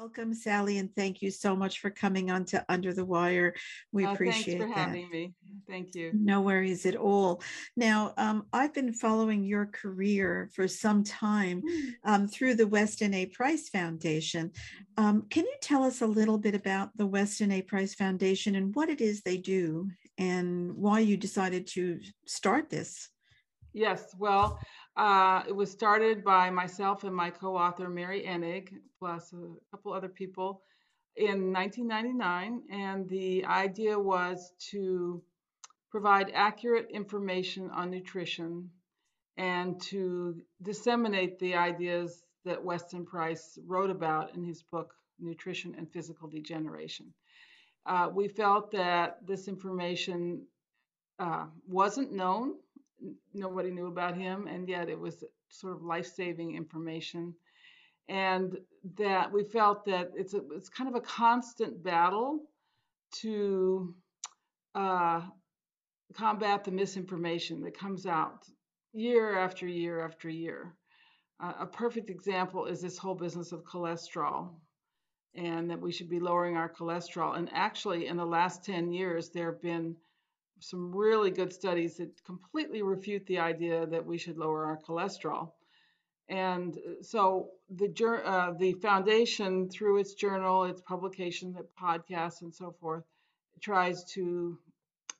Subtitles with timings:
[0.00, 3.54] Welcome, Sally, and thank you so much for coming on to Under the Wire.
[3.92, 4.88] We Uh, appreciate Thanks for that.
[4.88, 5.34] having me.
[5.68, 6.10] Thank you.
[6.14, 7.42] No worries at all.
[7.76, 11.62] Now, um, I've been following your career for some time
[12.04, 13.26] um, through the Weston A.
[13.26, 14.52] Price Foundation.
[14.96, 17.60] Um, can you tell us a little bit about the Weston A.
[17.60, 23.10] Price Foundation and what it is they do and why you decided to start this?
[23.74, 24.58] Yes, well,
[25.00, 30.10] uh, it was started by myself and my co-author Mary Enig, plus a couple other
[30.10, 30.60] people
[31.16, 35.22] in 1999, and the idea was to
[35.90, 38.68] provide accurate information on nutrition
[39.38, 45.90] and to disseminate the ideas that Weston Price wrote about in his book Nutrition and
[45.90, 47.06] Physical Degeneration.
[47.86, 50.42] Uh, we felt that this information
[51.18, 52.56] uh, wasn't known
[53.34, 57.34] nobody knew about him, and yet it was sort of life-saving information.
[58.08, 58.56] And
[58.96, 62.40] that we felt that it's a, it's kind of a constant battle
[63.20, 63.94] to
[64.74, 65.22] uh,
[66.14, 68.46] combat the misinformation that comes out
[68.92, 70.74] year after year after year.
[71.42, 74.50] Uh, a perfect example is this whole business of cholesterol
[75.34, 77.36] and that we should be lowering our cholesterol.
[77.36, 79.96] And actually, in the last 10 years, there have been
[80.60, 85.52] some really good studies that completely refute the idea that we should lower our cholesterol.
[86.28, 87.88] And uh, so the
[88.24, 93.04] uh, the foundation, through its journal, its publication, the podcasts, and so forth,
[93.60, 94.56] tries to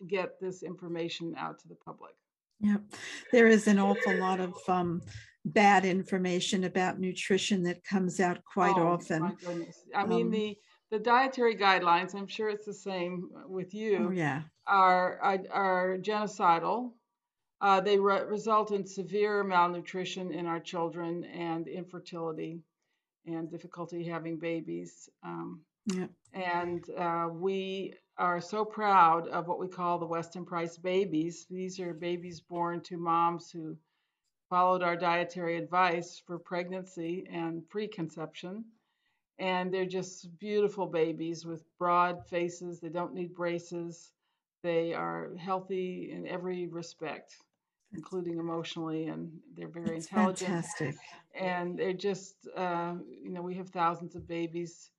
[0.07, 2.15] get this information out to the public.
[2.61, 2.83] Yep,
[3.33, 5.03] there is an awful lot of um,
[5.45, 9.23] bad information about nutrition that comes out quite oh, often.
[9.23, 10.59] My goodness, I mean um, the
[10.91, 12.15] the dietary guidelines.
[12.15, 14.09] I'm sure it's the same with you.
[14.09, 16.93] Oh, yeah are are, are genocidal.
[17.61, 22.63] Uh, they re- result in severe malnutrition in our children and infertility
[23.27, 25.11] and difficulty having babies.
[25.23, 26.07] Um, yeah.
[26.33, 31.47] And uh, we are so proud of what we call the Weston Price babies.
[31.51, 33.77] These are babies born to moms who
[34.49, 38.65] followed our dietary advice for pregnancy and preconception.
[39.41, 42.79] And they're just beautiful babies with broad faces.
[42.81, 44.13] They don't need braces.
[44.63, 47.37] They are healthy in every respect,
[47.95, 50.49] including emotionally, and they're very That's intelligent.
[50.51, 50.97] Fantastic.
[51.41, 54.91] And they're just, uh, you know, we have thousands of babies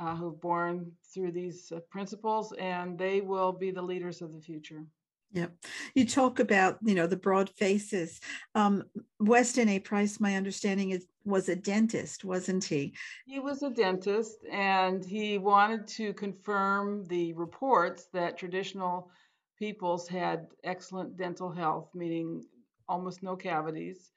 [0.00, 4.40] uh, who've born through these uh, principles, and they will be the leaders of the
[4.40, 4.84] future.
[5.34, 5.52] Yep.
[5.96, 8.20] You talk about, you know, the broad faces.
[8.54, 8.84] Um,
[9.18, 9.80] Weston A.
[9.80, 12.94] Price, my understanding is was a dentist, wasn't he?
[13.26, 19.10] He was a dentist and he wanted to confirm the reports that traditional
[19.58, 22.44] peoples had excellent dental health, meaning
[22.88, 24.12] almost no cavities,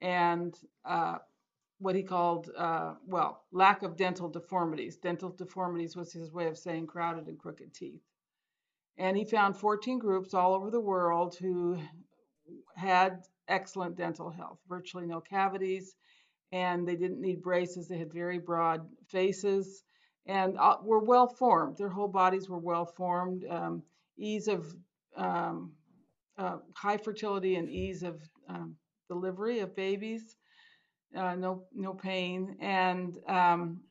[0.00, 1.16] and uh,
[1.80, 4.96] what he called, uh, well, lack of dental deformities.
[4.96, 8.02] Dental deformities was his way of saying crowded and crooked teeth.
[8.98, 11.78] And he found 14 groups all over the world who
[12.76, 15.96] had excellent dental health, virtually no cavities,
[16.52, 17.88] and they didn't need braces.
[17.88, 19.82] They had very broad faces
[20.26, 21.76] and uh, were well formed.
[21.76, 23.44] Their whole bodies were well formed.
[23.48, 23.82] Um,
[24.16, 24.66] ease of
[25.16, 25.72] um,
[26.38, 28.76] uh, high fertility and ease of um,
[29.08, 30.36] delivery of babies.
[31.14, 33.82] Uh, no no pain and um,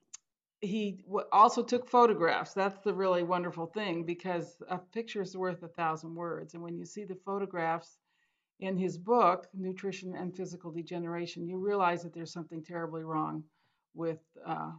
[0.62, 2.54] he also took photographs.
[2.54, 6.54] That's the really wonderful thing because a picture is worth a thousand words.
[6.54, 7.98] And when you see the photographs
[8.60, 13.44] in his book, Nutrition and Physical Degeneration, you realize that there's something terribly wrong
[13.96, 14.72] with uh,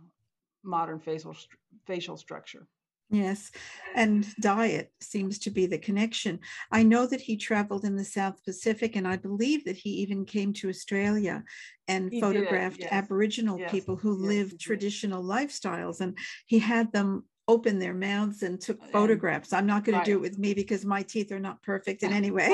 [0.62, 1.37] modern facial
[1.84, 2.66] facial structure.
[3.12, 3.50] Yes,
[3.95, 6.41] and diet seems to be the connection.
[6.71, 10.25] I know that he traveled in the South Pacific, and I believe that he even
[10.25, 11.45] came to Australia
[11.89, 12.89] and he photographed yes.
[12.91, 13.71] Aboriginal yes.
[13.71, 16.00] people who yes, lived traditional lifestyles.
[16.00, 19.53] And he had them open their mouths and took photographs.
[19.53, 20.05] I'm not going right.
[20.06, 22.49] to do it with me because my teeth are not perfect in any way.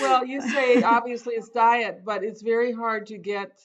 [0.00, 3.60] well, you say obviously it's diet, but it's very hard to get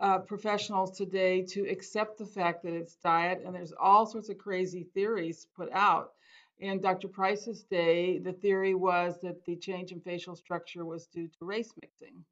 [0.00, 4.38] uh, professionals today to accept the fact that it's diet, and there's all sorts of
[4.38, 6.12] crazy theories put out.
[6.60, 7.08] In Dr.
[7.08, 11.72] Price's day, the theory was that the change in facial structure was due to race
[11.80, 12.24] mixing.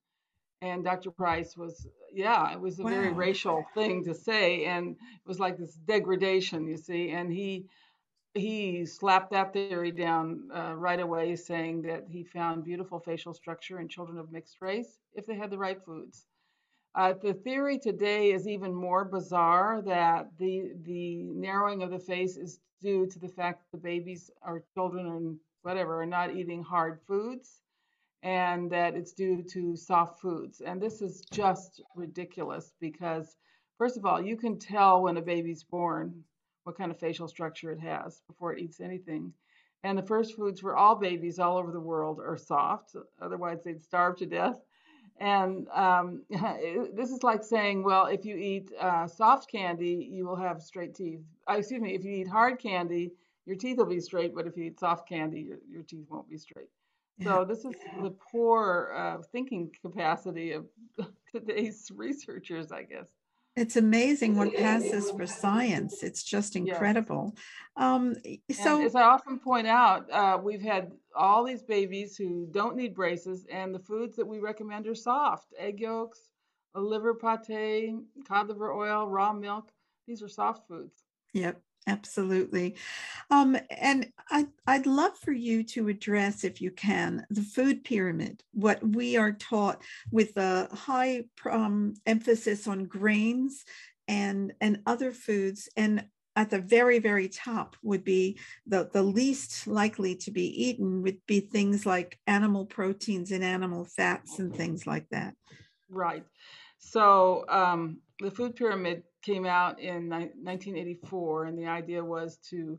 [0.62, 1.10] And Dr.
[1.10, 2.90] Price was, yeah, it was a wow.
[2.90, 7.10] very racial thing to say, and it was like this degradation, you see.
[7.10, 7.66] And he
[8.34, 13.80] he slapped that theory down uh, right away, saying that he found beautiful facial structure
[13.80, 16.26] in children of mixed race if they had the right foods.
[16.96, 22.36] Uh, the theory today is even more bizarre that the the narrowing of the face
[22.38, 26.62] is due to the fact that the babies or children and whatever are not eating
[26.62, 27.60] hard foods
[28.22, 30.62] and that it's due to soft foods.
[30.62, 33.36] And this is just ridiculous because
[33.78, 36.24] First of all, you can tell when a baby's born
[36.64, 39.34] what kind of facial structure it has before it eats anything.
[39.84, 43.82] And the first foods for all babies all over the world are soft, otherwise, they'd
[43.82, 44.56] starve to death.
[45.18, 50.36] And um, this is like saying, well, if you eat uh, soft candy, you will
[50.36, 51.20] have straight teeth.
[51.48, 53.12] Uh, excuse me, if you eat hard candy,
[53.46, 56.28] your teeth will be straight, but if you eat soft candy, your, your teeth won't
[56.28, 56.68] be straight.
[57.22, 60.66] So this is the poor uh, thinking capacity of
[61.32, 63.08] today's researchers, I guess.
[63.56, 66.02] It's amazing what passes for science.
[66.02, 67.34] It's just incredible.
[67.76, 68.14] Um,
[68.52, 72.76] so, and as I often point out, uh, we've had all these babies who don't
[72.76, 76.28] need braces, and the foods that we recommend are soft egg yolks,
[76.74, 77.94] a liver pate,
[78.28, 79.72] cod liver oil, raw milk.
[80.06, 81.04] These are soft foods.
[81.32, 81.60] Yep.
[81.86, 82.74] Absolutely.
[83.30, 88.42] Um, and I, I'd love for you to address, if you can, the food pyramid,
[88.52, 93.64] what we are taught with a high um, emphasis on grains
[94.08, 95.68] and, and other foods.
[95.76, 101.02] And at the very, very top would be the, the least likely to be eaten
[101.02, 105.34] would be things like animal proteins and animal fats and things like that.
[105.88, 106.24] Right.
[106.78, 112.78] So um, the food pyramid came out in 1984, and the idea was to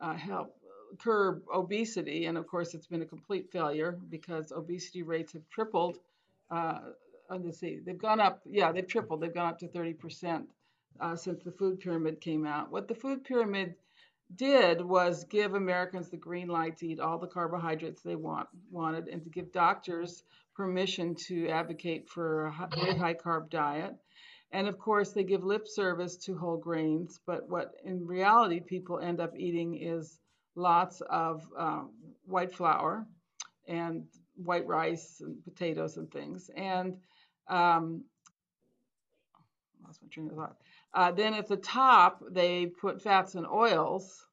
[0.00, 0.56] uh, help
[0.98, 2.24] curb obesity.
[2.26, 5.98] And of course, it's been a complete failure because obesity rates have tripled.
[6.50, 6.78] Uh,
[7.28, 8.40] let's see, they've gone up.
[8.46, 9.20] Yeah, they've tripled.
[9.20, 10.44] They've gone up to 30%
[11.00, 12.70] uh, since the food pyramid came out.
[12.70, 13.74] What the food pyramid
[14.34, 19.08] did was give Americans the green light to eat all the carbohydrates they want wanted,
[19.08, 20.22] and to give doctors
[20.56, 23.94] permission to advocate for a high carb diet.
[24.54, 29.00] And of course, they give lip service to whole grains, but what in reality people
[29.00, 30.20] end up eating is
[30.54, 31.90] lots of um,
[32.24, 33.04] white flour
[33.66, 34.04] and
[34.36, 36.52] white rice and potatoes and things.
[36.56, 36.98] And
[37.48, 38.04] um,
[39.84, 40.56] lost my train of thought.
[40.94, 44.24] Uh, then at the top, they put fats and oils.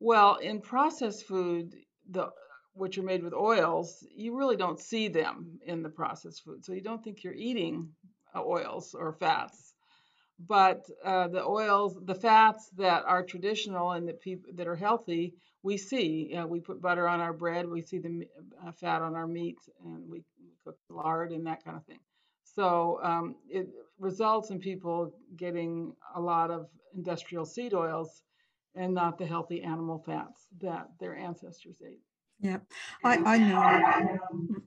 [0.00, 1.74] Well, in processed food,
[2.10, 2.30] the
[2.72, 6.64] which are made with oils, you really don't see them in the processed food.
[6.64, 7.90] So you don't think you're eating
[8.40, 9.74] oils or fats.
[10.38, 15.34] But uh, the oils, the fats that are traditional and that people that are healthy,
[15.62, 16.34] we see.
[16.34, 17.68] Uh, we put butter on our bread.
[17.68, 18.26] We see the
[18.66, 20.22] uh, fat on our meat, and we,
[20.64, 21.98] cook lard and that kind of thing.
[22.44, 23.68] So um, it
[23.98, 28.22] results in people getting a lot of industrial seed oils
[28.74, 32.00] and not the healthy animal fats that their ancestors ate.
[32.40, 32.58] Yeah,
[33.04, 34.08] I, I know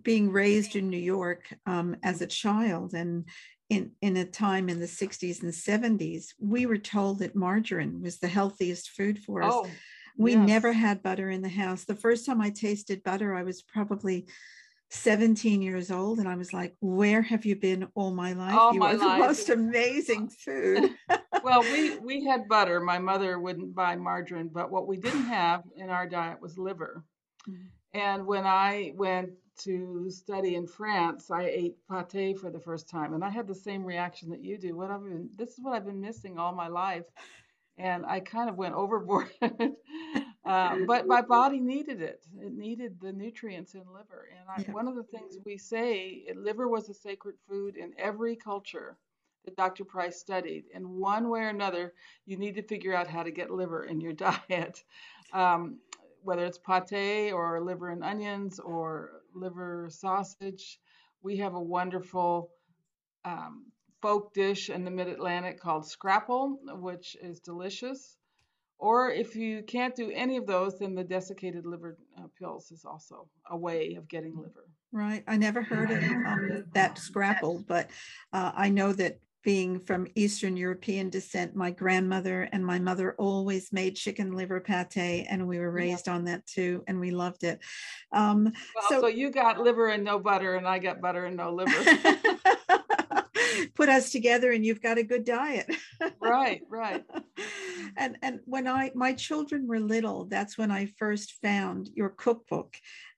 [0.03, 3.25] being raised in New York um, as a child and
[3.69, 8.19] in, in a time in the 60s and 70s, we were told that margarine was
[8.19, 9.53] the healthiest food for us.
[9.53, 9.67] Oh,
[10.17, 10.47] we yes.
[10.47, 11.83] never had butter in the house.
[11.83, 14.27] The first time I tasted butter, I was probably
[14.91, 18.55] 17 years old and I was like, where have you been all my life?
[18.55, 19.19] All you my are life.
[19.19, 20.91] the most amazing food.
[21.43, 22.79] well, we, we had butter.
[22.79, 27.03] My mother wouldn't buy margarine, but what we didn't have in our diet was liver.
[27.49, 27.99] Mm-hmm.
[27.99, 31.75] And when I went to study in France, I ate
[32.09, 34.75] pate for the first time, and I had the same reaction that you do.
[34.75, 37.05] What I've been, this is what I've been missing all my life,
[37.77, 39.29] and I kind of went overboard.
[39.41, 42.25] uh, but my body needed it.
[42.39, 44.73] It needed the nutrients in liver, and I, yeah.
[44.73, 48.97] one of the things we say, liver was a sacred food in every culture
[49.45, 49.85] that Dr.
[49.85, 50.65] Price studied.
[50.73, 51.93] In one way or another,
[52.25, 54.13] you need to figure out how to get liver in your
[54.49, 54.83] diet.
[55.33, 55.79] Um,
[56.25, 60.79] whether it's pate or liver and onions or liver sausage.
[61.21, 62.51] We have a wonderful
[63.23, 63.65] um,
[64.01, 68.17] folk dish in the mid Atlantic called scrapple, which is delicious.
[68.77, 72.83] Or if you can't do any of those, then the desiccated liver uh, pills is
[72.83, 74.65] also a way of getting liver.
[74.91, 75.23] Right.
[75.27, 77.89] I never heard of um, that scrapple, but
[78.33, 83.71] uh, I know that being from Eastern European descent, my grandmother and my mother always
[83.71, 86.15] made chicken liver pate, and we were raised yeah.
[86.15, 87.59] on that too, and we loved it.
[88.11, 91.37] Um, well, so, so you got liver and no butter, and I got butter and
[91.37, 91.71] no liver.
[93.75, 95.73] Put us together, and you've got a good diet.
[96.19, 97.05] right, right.
[97.97, 102.75] And and when I my children were little, that's when I first found your cookbook,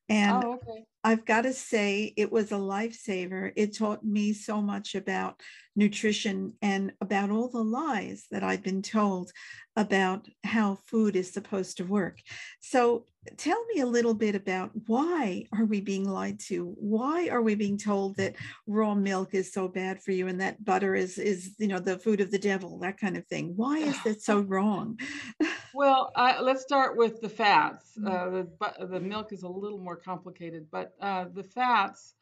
[0.09, 0.85] and oh, okay.
[1.03, 3.53] I've got to say, it was a lifesaver.
[3.55, 5.41] It taught me so much about
[5.75, 9.31] nutrition and about all the lies that I've been told
[9.77, 12.19] about how food is supposed to work.
[12.59, 16.73] So, tell me a little bit about why are we being lied to?
[16.77, 18.35] Why are we being told that
[18.65, 21.99] raw milk is so bad for you and that butter is is you know the
[21.99, 23.53] food of the devil, that kind of thing?
[23.55, 24.99] Why is that so wrong?
[25.77, 27.91] well, uh, let's start with the fats.
[27.99, 28.07] Mm-hmm.
[28.07, 28.43] Uh,
[28.79, 32.15] the the milk is a little more complicated, but uh, the fats.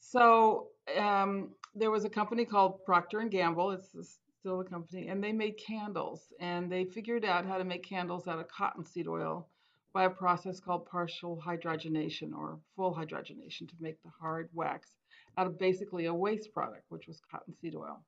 [0.00, 3.70] So um, there was a company called Procter and Gamble.
[3.70, 6.32] It's still a company, and they made candles.
[6.40, 9.46] And they figured out how to make candles out of cottonseed oil
[9.92, 14.96] by a process called partial hydrogenation or full hydrogenation to make the hard wax
[15.36, 18.00] out of basically a waste product, which was cottonseed oil.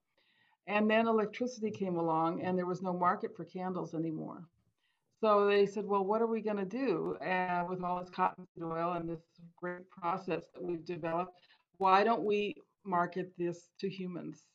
[0.66, 4.42] And then electricity came along, and there was no market for candles anymore.
[5.20, 8.62] So they said, well, what are we going to do uh, with all this cottonseed
[8.62, 9.20] oil and this
[9.56, 11.38] great process that we've developed?
[11.76, 12.54] Why don't we
[12.86, 14.46] market this to humans?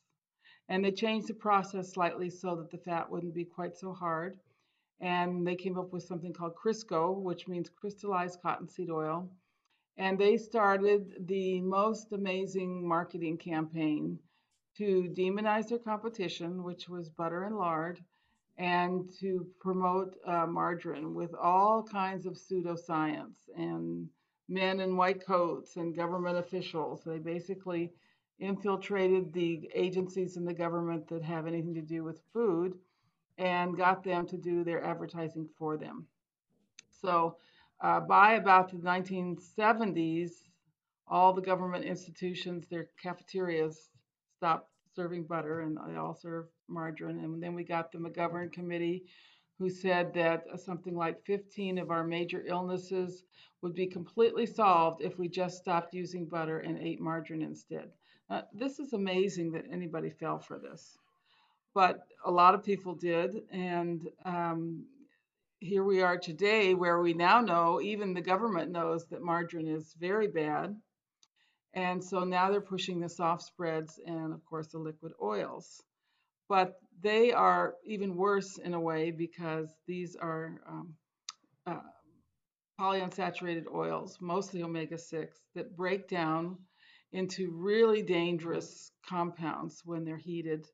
[0.68, 4.38] And they changed the process slightly so that the fat wouldn't be quite so hard.
[5.00, 9.30] And they came up with something called Crisco, which means crystallized cottonseed oil.
[9.98, 14.18] And they started the most amazing marketing campaign
[14.78, 18.00] to demonize their competition, which was butter and lard,
[18.58, 24.08] and to promote uh, margarine with all kinds of pseudoscience and
[24.48, 27.02] men in white coats and government officials.
[27.04, 27.92] They basically
[28.38, 32.74] infiltrated the agencies in the government that have anything to do with food
[33.38, 36.06] and got them to do their advertising for them.
[37.02, 37.36] So
[37.80, 40.30] uh, by about the 1970s,
[41.08, 43.90] all the government institutions, their cafeterias
[44.36, 47.20] stopped serving butter and they all serve margarine.
[47.20, 49.04] And then we got the McGovern Committee,
[49.58, 53.22] who said that something like 15 of our major illnesses
[53.62, 57.90] would be completely solved if we just stopped using butter and ate margarine instead.
[58.28, 60.98] Uh, this is amazing that anybody fell for this,
[61.74, 63.42] but a lot of people did.
[63.52, 64.84] And um,
[65.60, 69.94] here we are today, where we now know, even the government knows that margarine is
[69.98, 70.76] very bad.
[71.76, 75.82] And so now they're pushing the soft spreads and, of course, the liquid oils.
[76.48, 80.94] But they are even worse in a way because these are um,
[81.66, 81.80] uh,
[82.80, 86.56] polyunsaturated oils, mostly omega 6, that break down
[87.12, 90.66] into really dangerous compounds when they're heated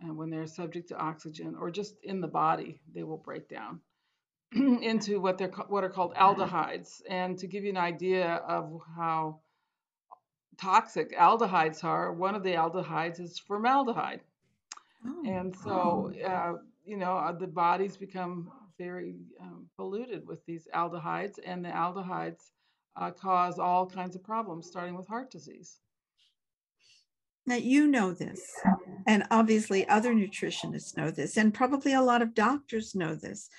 [0.00, 3.80] and when they're subject to oxygen or just in the body, they will break down
[4.52, 7.00] into what they're what are called aldehydes.
[7.08, 9.40] And to give you an idea of how
[10.58, 12.12] toxic aldehydes are.
[12.12, 14.20] One of the aldehydes is formaldehyde.
[15.06, 20.66] Oh, and so, uh, you know, uh, the bodies become very um, polluted with these
[20.74, 22.50] aldehydes, and the aldehydes
[22.96, 25.78] uh, cause all kinds of problems, starting with heart disease.
[27.46, 28.40] Now, you know this,
[29.06, 33.50] and obviously other nutritionists know this, and probably a lot of doctors know this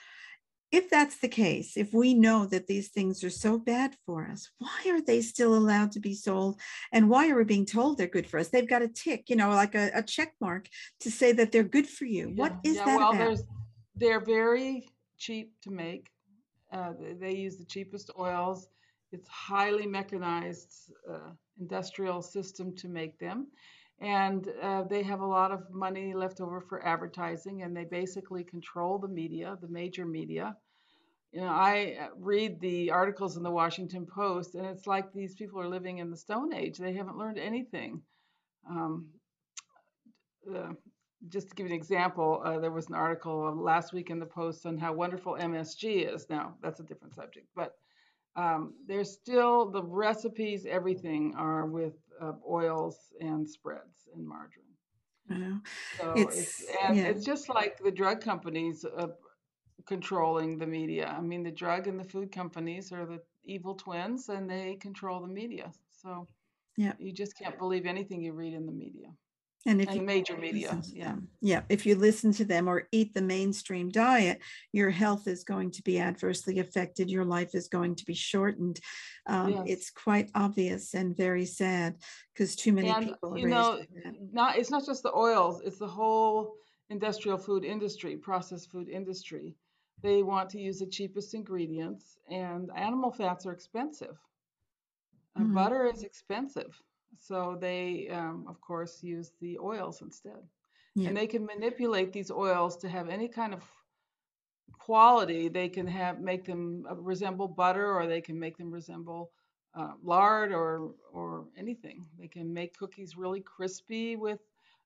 [0.71, 4.49] if that's the case, if we know that these things are so bad for us,
[4.57, 6.59] why are they still allowed to be sold?
[6.91, 8.49] And why are we being told they're good for us?
[8.49, 10.67] They've got a tick, you know, like a, a check mark
[11.01, 12.29] to say that they're good for you.
[12.29, 13.39] Yeah, what is yeah, that well, about?
[13.95, 16.09] They're very cheap to make.
[16.71, 18.67] Uh, they use the cheapest oils.
[19.11, 23.47] It's highly mechanized uh, industrial system to make them
[23.99, 28.43] and uh, they have a lot of money left over for advertising and they basically
[28.43, 30.55] control the media the major media.
[31.31, 35.35] You know i uh, read the articles in the washington post and it's like these
[35.35, 36.77] people are living in the stone age.
[36.77, 38.01] They haven't learned anything.
[38.69, 39.07] Um,
[40.53, 40.73] uh,
[41.29, 44.65] just to give an example uh, there was an article last week in the post
[44.65, 46.29] on how wonderful msg is.
[46.29, 47.75] Now that's a different subject but
[48.35, 54.65] um, there's still the recipes everything are with uh, oils and spreads and margarine.
[55.29, 55.59] Wow.
[55.99, 57.03] So it's, it's and yeah.
[57.05, 59.07] it's just like the drug companies uh,
[59.85, 61.13] controlling the media.
[61.17, 65.21] I mean, the drug and the food companies are the evil twins, and they control
[65.21, 65.71] the media.
[65.91, 66.27] So
[66.77, 69.15] yeah, you just can't believe anything you read in the media
[69.65, 71.15] and if and you major media yeah.
[71.41, 74.39] yeah if you listen to them or eat the mainstream diet
[74.71, 78.79] your health is going to be adversely affected your life is going to be shortened.
[79.27, 79.63] Um, yes.
[79.67, 81.95] it's quite obvious and very sad
[82.33, 83.81] because too many and, people you know
[84.31, 86.55] not it's not just the oils it's the whole
[86.89, 89.55] industrial food industry processed food industry.
[90.01, 94.17] They want to use the cheapest ingredients and animal fats are expensive.
[95.37, 95.53] Mm-hmm.
[95.53, 96.81] butter is expensive
[97.19, 100.41] so they, um, of course, use the oils instead.
[100.95, 101.09] Yeah.
[101.09, 103.63] And they can manipulate these oils to have any kind of
[104.71, 105.49] quality.
[105.49, 109.31] They can have make them uh, resemble butter, or they can make them resemble
[109.73, 112.05] uh, lard, or or anything.
[112.17, 114.39] They can make cookies really crispy with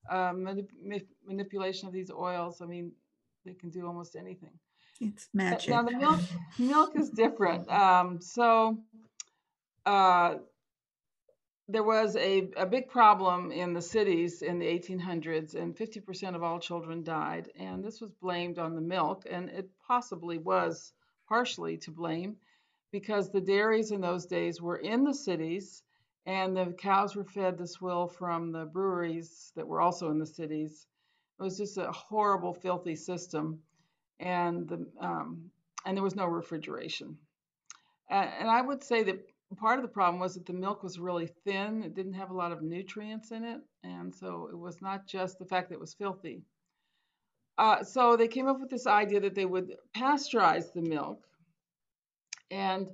[0.09, 2.61] uh, manip- manipulation of these oils.
[2.61, 2.91] I mean,
[3.45, 4.57] they can do almost anything.
[4.99, 5.69] It's magic.
[5.69, 6.19] Now the milk
[6.57, 7.69] milk is different.
[7.69, 8.77] Um, so
[9.85, 10.35] uh,
[11.69, 16.41] there was a, a big problem in the cities in the 1800s, and 50% of
[16.41, 17.51] all children died.
[17.59, 20.93] And this was blamed on the milk, and it possibly was
[21.27, 22.37] partially to blame
[22.91, 25.83] because the dairies in those days were in the cities,
[26.25, 30.25] and the cows were fed the swill from the breweries that were also in the
[30.25, 30.87] cities.
[31.39, 33.61] It was just a horrible, filthy system,
[34.19, 35.51] and the um,
[35.85, 37.17] and there was no refrigeration.
[38.09, 39.23] And, and I would say that
[39.55, 41.83] part of the problem was that the milk was really thin.
[41.83, 45.39] It didn't have a lot of nutrients in it, and so it was not just
[45.39, 46.43] the fact that it was filthy.
[47.57, 51.25] Uh, so they came up with this idea that they would pasteurize the milk,
[52.51, 52.87] and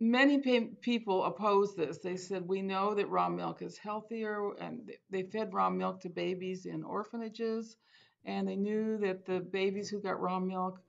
[0.00, 0.38] many
[0.80, 1.98] people opposed this.
[1.98, 6.08] They said, We know that raw milk is healthier, and they fed raw milk to
[6.08, 7.76] babies in orphanages,
[8.24, 10.80] and they knew that the babies who got raw milk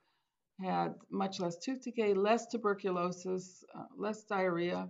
[0.63, 4.89] had much less tooth decay, less tuberculosis, uh, less diarrhea.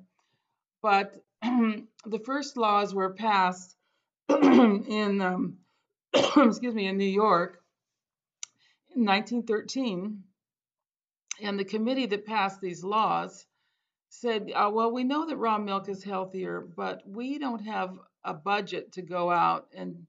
[0.82, 3.76] But the first laws were passed
[4.30, 5.58] in, um,
[6.14, 7.60] excuse me, in New York
[8.96, 10.24] in 1913.
[11.42, 13.46] And the committee that passed these laws
[14.10, 18.34] said, uh, well, we know that raw milk is healthier, but we don't have a
[18.34, 20.08] budget to go out and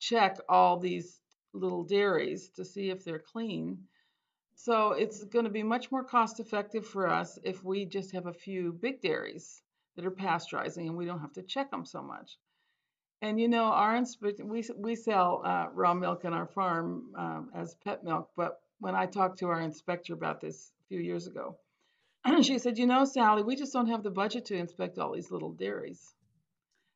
[0.00, 1.20] check all these
[1.52, 3.78] little dairies to see if they're clean.
[4.62, 8.26] So it's going to be much more cost effective for us if we just have
[8.26, 9.60] a few big dairies
[9.96, 12.38] that are pasteurizing and we don't have to check them so much.
[13.22, 17.50] And you know, our inspe- we we sell uh, raw milk on our farm um,
[17.54, 21.26] as pet milk, but when I talked to our inspector about this a few years
[21.26, 21.58] ago,
[22.42, 25.32] she said, You know, Sally, we just don't have the budget to inspect all these
[25.32, 26.14] little dairies.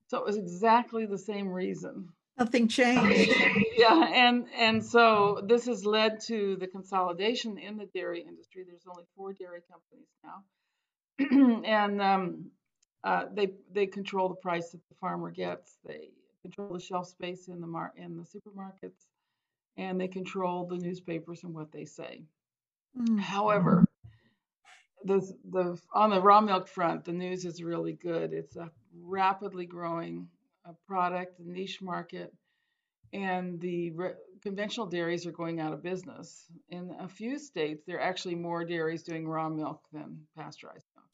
[0.08, 2.10] So it was exactly the same reason.
[2.38, 3.32] Nothing changed.
[3.78, 8.64] yeah, and and so this has led to the consolidation in the dairy industry.
[8.66, 12.50] There's only four dairy companies now, and um,
[13.04, 15.78] uh, they they control the price that the farmer gets.
[15.86, 16.10] They
[16.42, 19.06] control the shelf space in the mar- in the supermarkets,
[19.78, 22.22] and they control the newspapers and what they say.
[22.98, 23.18] Mm.
[23.18, 23.86] However,
[25.04, 28.34] the the on the raw milk front, the news is really good.
[28.34, 30.28] It's a rapidly growing
[30.66, 32.32] uh, product, niche market,
[33.12, 36.46] and the re- conventional dairies are going out of business.
[36.70, 41.06] In a few states, there are actually more dairies doing raw milk than pasteurized milk.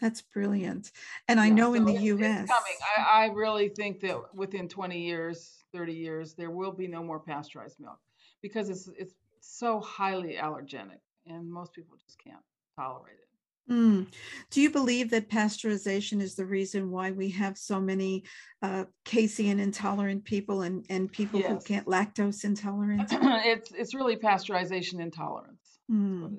[0.00, 0.90] That's brilliant.
[1.28, 2.42] And I know so in the it's, U.S.
[2.42, 2.76] It's coming.
[2.96, 7.20] I, I really think that within 20 years, 30 years, there will be no more
[7.20, 7.98] pasteurized milk
[8.42, 12.42] because it's it's so highly allergenic, and most people just can't
[12.76, 13.33] tolerate it.
[13.70, 14.06] Mm.
[14.50, 18.24] Do you believe that pasteurization is the reason why we have so many
[18.60, 21.48] uh, casein intolerant people and, and people yes.
[21.48, 23.08] who can't lactose intolerant?
[23.12, 25.78] it's it's really pasteurization intolerance.
[25.90, 26.38] Mm.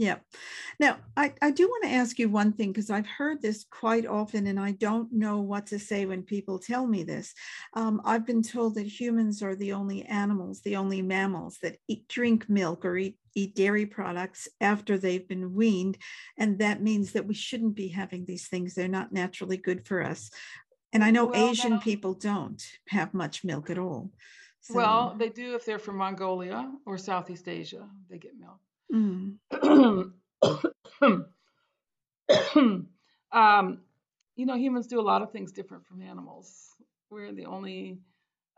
[0.00, 0.16] Yeah.
[0.78, 4.06] Now, I, I do want to ask you one thing because I've heard this quite
[4.06, 7.34] often and I don't know what to say when people tell me this.
[7.74, 12.08] Um, I've been told that humans are the only animals, the only mammals that eat,
[12.08, 15.98] drink milk or eat, eat dairy products after they've been weaned.
[16.38, 18.74] And that means that we shouldn't be having these things.
[18.74, 20.30] They're not naturally good for us.
[20.94, 24.10] And I know well, Asian people don't have much milk at all.
[24.62, 24.76] So.
[24.76, 28.60] Well, they do if they're from Mongolia or Southeast Asia, they get milk.
[28.92, 29.36] Mm.
[33.32, 33.80] um,
[34.36, 36.74] you know, humans do a lot of things different from animals.
[37.10, 37.98] We're the only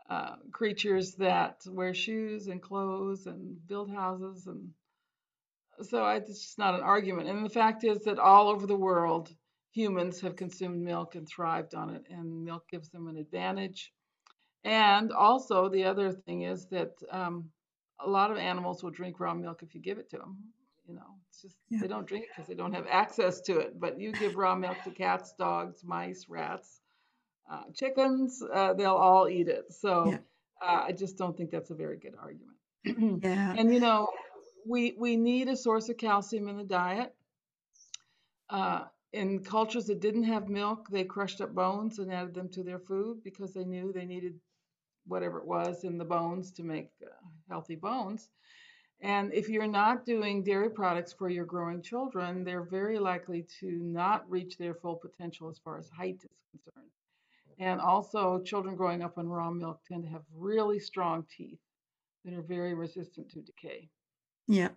[0.09, 4.69] uh, creatures that wear shoes and clothes and build houses, and
[5.81, 7.29] so I, it's just not an argument.
[7.29, 9.33] And the fact is that all over the world,
[9.71, 13.91] humans have consumed milk and thrived on it, and milk gives them an advantage.
[14.63, 17.49] And also, the other thing is that um,
[18.03, 20.37] a lot of animals will drink raw milk if you give it to them.
[20.87, 21.79] You know, it's just yeah.
[21.81, 23.79] they don't drink it because they don't have access to it.
[23.79, 26.81] But you give raw milk to cats, dogs, mice, rats,
[27.49, 29.65] uh, chickens, uh, they'll all eat it.
[29.71, 30.17] So yeah.
[30.61, 32.57] uh, I just don't think that's a very good argument.
[33.23, 33.55] yeah.
[33.57, 34.09] And you know,
[34.67, 37.13] we we need a source of calcium in the diet.
[38.49, 42.63] Uh, in cultures that didn't have milk, they crushed up bones and added them to
[42.63, 44.39] their food because they knew they needed
[45.07, 47.09] whatever it was in the bones to make uh,
[47.49, 48.29] healthy bones.
[49.01, 53.67] And if you're not doing dairy products for your growing children, they're very likely to
[53.81, 56.89] not reach their full potential as far as height is concerned.
[57.59, 61.59] And also, children growing up on raw milk tend to have really strong teeth
[62.23, 63.89] that are very resistant to decay.
[64.47, 64.69] Yeah.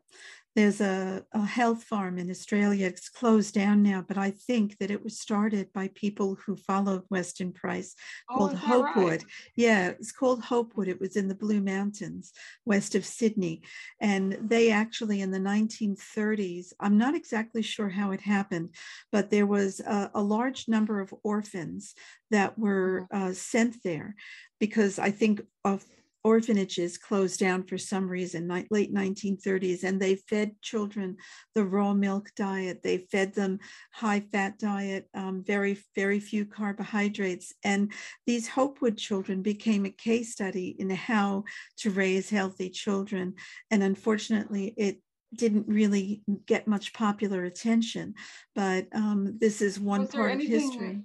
[0.57, 2.87] There's a, a health farm in Australia.
[2.87, 7.03] It's closed down now, but I think that it was started by people who followed
[7.11, 7.95] Weston Price
[8.31, 9.23] oh, called Hopewood.
[9.23, 9.25] Right?
[9.55, 10.89] Yeah, it's called Hopewood.
[10.89, 12.33] It was in the Blue Mountains
[12.65, 13.65] west of Sydney.
[14.01, 18.71] And they actually, in the 1930s, I'm not exactly sure how it happened,
[19.13, 21.95] but there was a, a large number of orphans
[22.31, 23.25] that were mm-hmm.
[23.29, 24.15] uh, sent there
[24.59, 25.85] because I think of
[26.27, 31.17] orphanages closed down for some reason, late 1930s, and they fed children
[31.55, 32.83] the raw milk diet.
[32.83, 33.61] They fed them
[33.93, 37.53] high fat diet, um, very, very few carbohydrates.
[37.63, 37.93] And
[38.27, 41.45] these Hopewood children became a case study in how
[41.79, 43.35] to raise healthy children.
[43.71, 45.01] And unfortunately, it
[45.33, 48.15] didn't really get much popular attention,
[48.57, 51.03] but um, this is one part of history.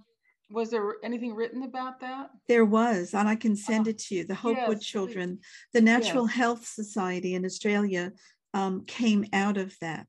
[0.51, 2.29] Was there anything written about that?
[2.47, 4.25] There was, and I can send oh, it to you.
[4.25, 5.39] The Hopewood yes, Children,
[5.73, 6.35] the Natural yes.
[6.35, 8.11] Health Society in Australia
[8.53, 10.07] um, came out of that,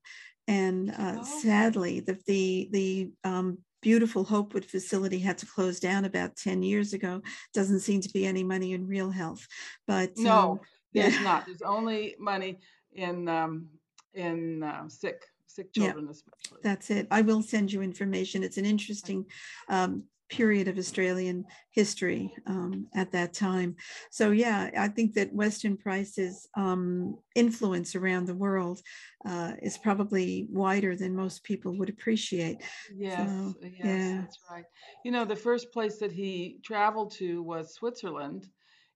[0.48, 1.40] and uh, oh.
[1.42, 6.92] sadly, the the the um, beautiful Hopewood facility had to close down about ten years
[6.92, 7.22] ago.
[7.54, 9.46] Doesn't seem to be any money in real health,
[9.86, 10.60] but no, um,
[10.92, 11.22] there's yeah.
[11.22, 11.46] not.
[11.46, 12.58] There's only money
[12.92, 13.68] in um,
[14.14, 16.58] in uh, sick sick children, yeah, especially.
[16.62, 17.06] That's it.
[17.10, 18.42] I will send you information.
[18.42, 19.26] It's an interesting
[19.68, 23.76] um, period of Australian history um, at that time.
[24.10, 28.80] So yeah, I think that Weston Price's um, influence around the world
[29.26, 32.62] uh, is probably wider than most people would appreciate.
[32.96, 34.20] Yes, so, yes, yeah.
[34.22, 34.64] that's right.
[35.04, 38.48] You know, the first place that he traveled to was Switzerland.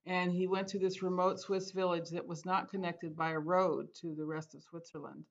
[0.09, 3.89] And he went to this remote Swiss village that was not connected by a road
[4.01, 5.25] to the rest of Switzerland.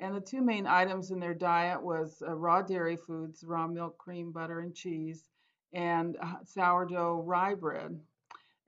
[0.00, 3.98] And the two main items in their diet was uh, raw dairy foods, raw milk,
[3.98, 5.24] cream, butter, and cheese,
[5.72, 7.98] and uh, sourdough rye bread.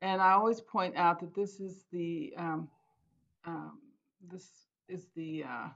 [0.02, 2.68] And I always point out that this is the um,
[3.46, 3.78] um,
[4.30, 4.48] this
[4.88, 5.68] is the uh,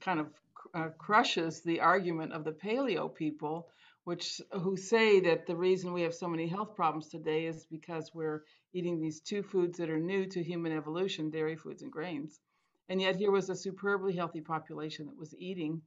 [0.00, 0.26] kind of
[0.74, 3.68] uh, crushes the argument of the paleo people,
[4.04, 8.10] which who say that the reason we have so many health problems today is because
[8.14, 12.40] we're eating these two foods that are new to human evolution, dairy foods and grains.
[12.88, 15.82] And yet here was a superbly healthy population that was eating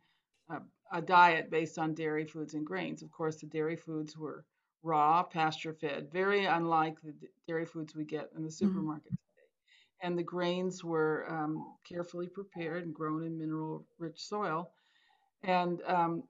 [0.49, 0.60] uh,
[0.91, 3.01] a diet based on dairy foods and grains.
[3.01, 4.45] Of course, the dairy foods were
[4.84, 7.13] raw, pasture fed, very unlike the
[7.47, 8.67] dairy foods we get in the mm-hmm.
[8.67, 9.36] supermarket mm-hmm.
[9.36, 9.47] today.
[10.01, 14.69] And the grains were um, carefully prepared and grown in mineral rich soil.
[15.43, 16.23] And um,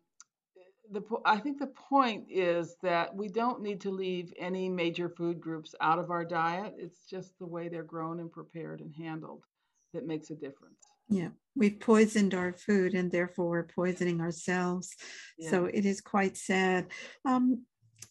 [0.91, 5.41] the, I think the point is that we don't need to leave any major food
[5.41, 6.75] groups out of our diet.
[6.77, 9.43] It's just the way they're grown and prepared and handled
[9.93, 10.79] that makes a difference.
[11.09, 14.95] Yeah, we've poisoned our food and therefore we're poisoning ourselves.
[15.37, 15.49] Yeah.
[15.49, 16.87] So it is quite sad.
[17.25, 17.63] Um,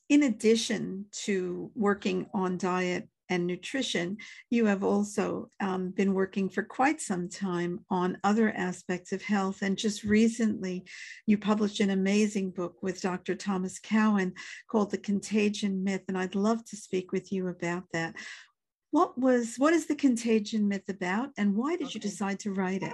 [0.09, 4.18] in addition to working on diet and nutrition,
[4.50, 9.62] you have also um, been working for quite some time on other aspects of health.
[9.62, 10.85] And just recently,
[11.26, 13.35] you published an amazing book with Dr.
[13.35, 14.35] Thomas Cowan
[14.70, 16.02] called The Contagion Myth.
[16.09, 18.14] And I'd love to speak with you about that.
[18.94, 21.94] What was what is the contagion myth about, and why did okay.
[21.94, 22.92] you decide to write it?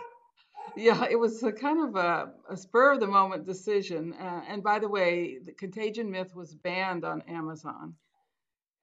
[0.74, 4.14] Yeah, it was a kind of a, a spur of the moment decision.
[4.14, 7.94] Uh, and by the way, the contagion myth was banned on Amazon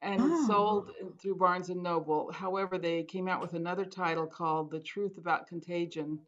[0.03, 0.45] and oh.
[0.45, 2.31] sold through Barnes and Noble.
[2.31, 6.19] However, they came out with another title called The Truth About Contagion,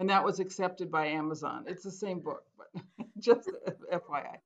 [0.00, 1.66] and that was accepted by Amazon.
[1.66, 2.68] It's the same book, but
[3.20, 3.50] just
[3.92, 4.38] FYI.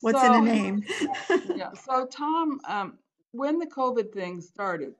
[0.00, 0.82] What's so, in a name?
[1.54, 1.72] yeah.
[1.72, 2.98] So Tom, um,
[3.30, 4.94] when the COVID thing started,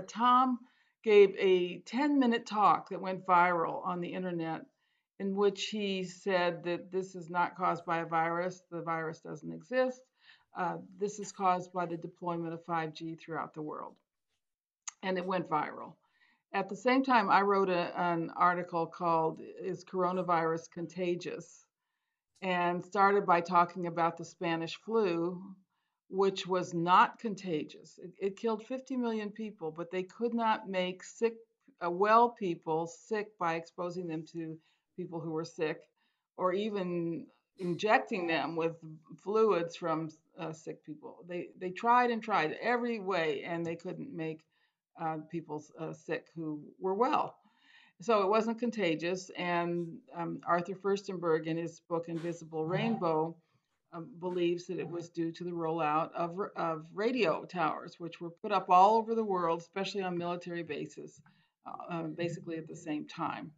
[0.00, 0.58] Tom
[1.04, 4.62] gave a 10 minute talk that went viral on the internet
[5.18, 9.52] in which he said that this is not caused by a virus, the virus doesn't
[9.52, 10.00] exist.
[10.56, 13.94] Uh, this is caused by the deployment of 5G throughout the world.
[15.02, 15.94] And it went viral.
[16.54, 21.66] At the same time, I wrote a, an article called Is Coronavirus Contagious?
[22.42, 25.40] and started by talking about the Spanish flu,
[26.12, 27.98] which was not contagious.
[28.02, 31.36] It, it, killed 50 million people, but they could not make sick,
[31.84, 34.58] uh, well people sick by exposing them to
[34.94, 35.80] people who were sick
[36.36, 37.26] or even
[37.58, 38.76] injecting them with
[39.24, 41.24] fluids from uh, sick people.
[41.26, 44.44] They, they tried and tried every way, and they couldn't make
[45.00, 47.36] uh, people uh, sick who were well.
[48.02, 49.30] So it wasn't contagious.
[49.38, 53.34] And um, Arthur Firstenberg, in his book Invisible Rainbow,
[53.92, 58.30] um, believes that it was due to the rollout of, of radio towers, which were
[58.30, 61.20] put up all over the world, especially on military bases,
[61.66, 63.50] uh, uh, basically at the same time.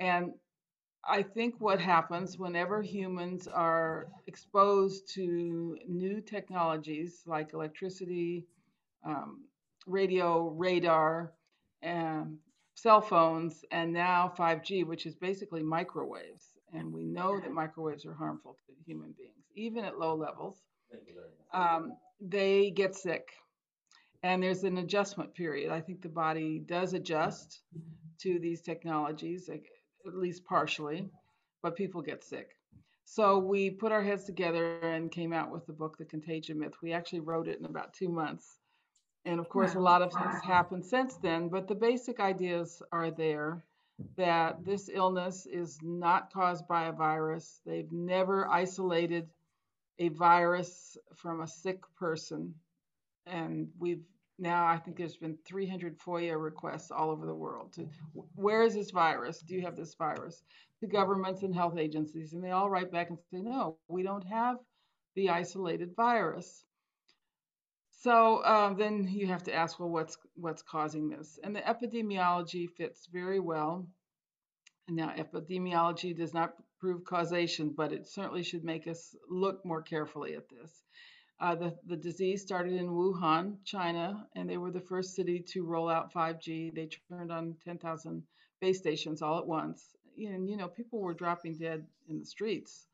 [0.00, 0.32] And
[1.06, 8.46] I think what happens whenever humans are exposed to new technologies like electricity,
[9.04, 9.44] um,
[9.86, 11.32] radio, radar,
[11.82, 12.38] and
[12.74, 16.54] cell phones, and now 5G, which is basically microwaves.
[16.72, 20.56] And we know that microwaves are harmful to human beings even at low levels,
[21.52, 23.28] um, they get sick.
[24.22, 25.70] And there's an adjustment period.
[25.70, 27.60] I think the body does adjust
[28.20, 29.60] to these technologies, at
[30.14, 31.08] least partially,
[31.62, 32.56] but people get sick.
[33.04, 36.72] So we put our heads together and came out with the book, The Contagion Myth.
[36.82, 38.58] We actually wrote it in about two months.
[39.26, 43.10] And of course, a lot of things happened since then, but the basic ideas are
[43.10, 43.62] there
[44.16, 47.60] that this illness is not caused by a virus.
[47.64, 49.28] They've never isolated
[49.98, 52.54] a virus from a sick person.
[53.26, 54.02] And we've
[54.38, 57.88] now, I think there's been 300 FOIA requests all over the world to
[58.34, 59.38] where is this virus?
[59.40, 60.42] Do you have this virus?
[60.80, 64.26] The governments and health agencies, and they all write back and say, no, we don't
[64.26, 64.56] have
[65.14, 66.64] the isolated virus.
[67.90, 71.38] So um, then you have to ask, well, what's what's causing this?
[71.42, 73.86] And the epidemiology fits very well.
[74.88, 80.34] Now, epidemiology does not prove causation, but it certainly should make us look more carefully
[80.34, 80.82] at this.
[81.40, 85.64] Uh, the, the disease started in Wuhan, China, and they were the first city to
[85.64, 86.74] roll out 5G.
[86.74, 88.22] They turned on 10,000
[88.60, 89.82] base stations all at once.
[90.18, 92.86] And, you know, people were dropping dead in the streets.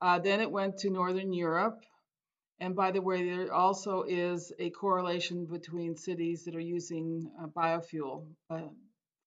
[0.00, 1.84] Uh, then it went to Northern Europe.
[2.58, 7.46] And by the way, there also is a correlation between cities that are using uh,
[7.46, 8.62] biofuel uh,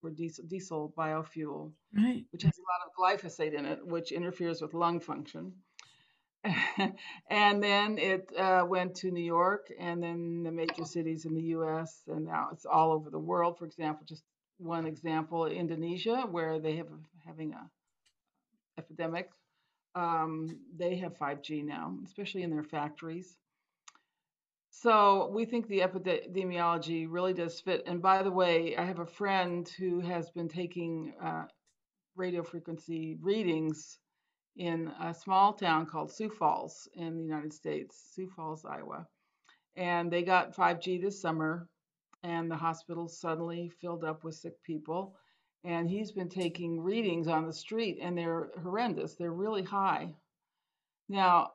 [0.06, 2.24] for diesel, diesel biofuel, right.
[2.30, 5.52] which has a lot of glyphosate in it, which interferes with lung function.
[7.30, 11.42] and then it uh, went to New York and then the major cities in the
[11.56, 13.58] US, and now it's all over the world.
[13.58, 14.22] For example, just
[14.58, 16.88] one example Indonesia, where they have
[17.26, 17.68] having a
[18.78, 19.30] epidemic
[19.96, 23.34] um, they have 5G now, especially in their factories.
[24.82, 27.84] So we think the epidemiology really does fit.
[27.86, 31.46] And by the way, I have a friend who has been taking uh,
[32.14, 33.98] radio frequency readings
[34.54, 39.06] in a small town called Sioux Falls in the United States, Sioux Falls, Iowa.
[39.76, 41.68] And they got 5G this summer,
[42.22, 45.16] and the hospital suddenly filled up with sick people
[45.64, 49.14] and he's been taking readings on the street and they're horrendous.
[49.14, 50.14] They're really high.
[51.08, 51.52] Now,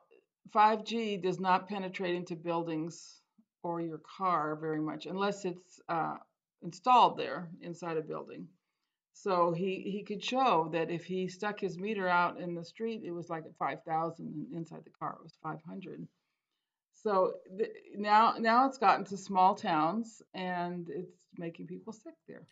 [0.50, 3.20] 5G does not penetrate into buildings
[3.62, 6.16] or your car very much unless it's uh,
[6.62, 8.48] installed there inside a building.
[9.14, 13.02] So he, he could show that if he stuck his meter out in the street,
[13.04, 16.06] it was like at 5,000, and inside the car it was 500.
[16.94, 22.46] So th- now now it's gotten to small towns and it's making people sick there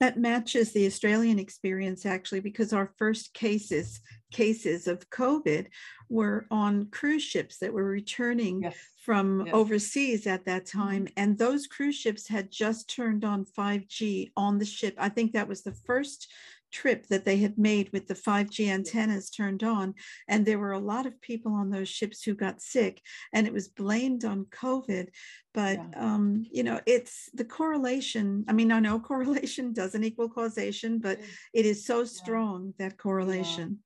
[0.00, 5.66] that matches the Australian experience actually, because our first cases cases of COVID
[6.10, 8.76] were on cruise ships that were returning yes.
[9.04, 9.54] from yes.
[9.54, 11.14] overseas at that time, mm-hmm.
[11.16, 14.94] and those cruise ships had just turned on 5G on the ship.
[14.98, 16.30] I think that was the first
[16.70, 19.94] trip that they had made with the 5G antennas turned on.
[20.28, 23.02] And there were a lot of people on those ships who got sick,
[23.32, 25.08] and it was blamed on COVID.
[25.54, 25.90] But, yeah.
[25.96, 28.44] um, you know, it's the correlation.
[28.48, 31.20] I mean, I know correlation doesn't equal causation, but
[31.52, 32.88] it is so strong, yeah.
[32.88, 33.78] that correlation.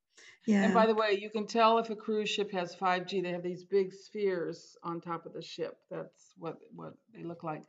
[0.45, 0.65] Yeah.
[0.65, 3.23] And by the way, you can tell if a cruise ship has 5G.
[3.23, 5.77] They have these big spheres on top of the ship.
[5.89, 7.63] That's what what they look like.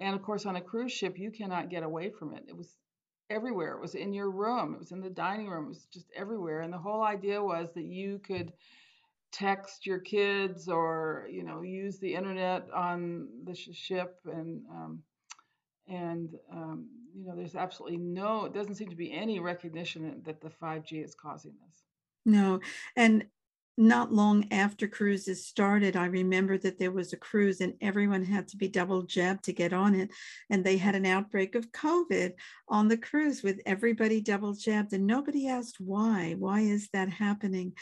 [0.00, 2.44] And of course, on a cruise ship, you cannot get away from it.
[2.48, 2.74] It was
[3.30, 3.72] everywhere.
[3.74, 6.60] It was in your room, it was in the dining room, it was just everywhere.
[6.60, 8.52] And the whole idea was that you could
[9.32, 15.02] text your kids or you know use the internet on the ship and um,
[15.88, 20.40] and um, you know there's absolutely no it doesn't seem to be any recognition that
[20.40, 21.82] the 5g is causing this
[22.24, 22.60] no
[22.94, 23.26] and
[23.78, 28.48] not long after cruises started, I remember that there was a cruise and everyone had
[28.48, 30.10] to be double jabbed to get on it.
[30.48, 32.32] And they had an outbreak of COVID
[32.68, 36.36] on the cruise with everybody double jabbed, and nobody asked why.
[36.38, 37.74] Why is that happening?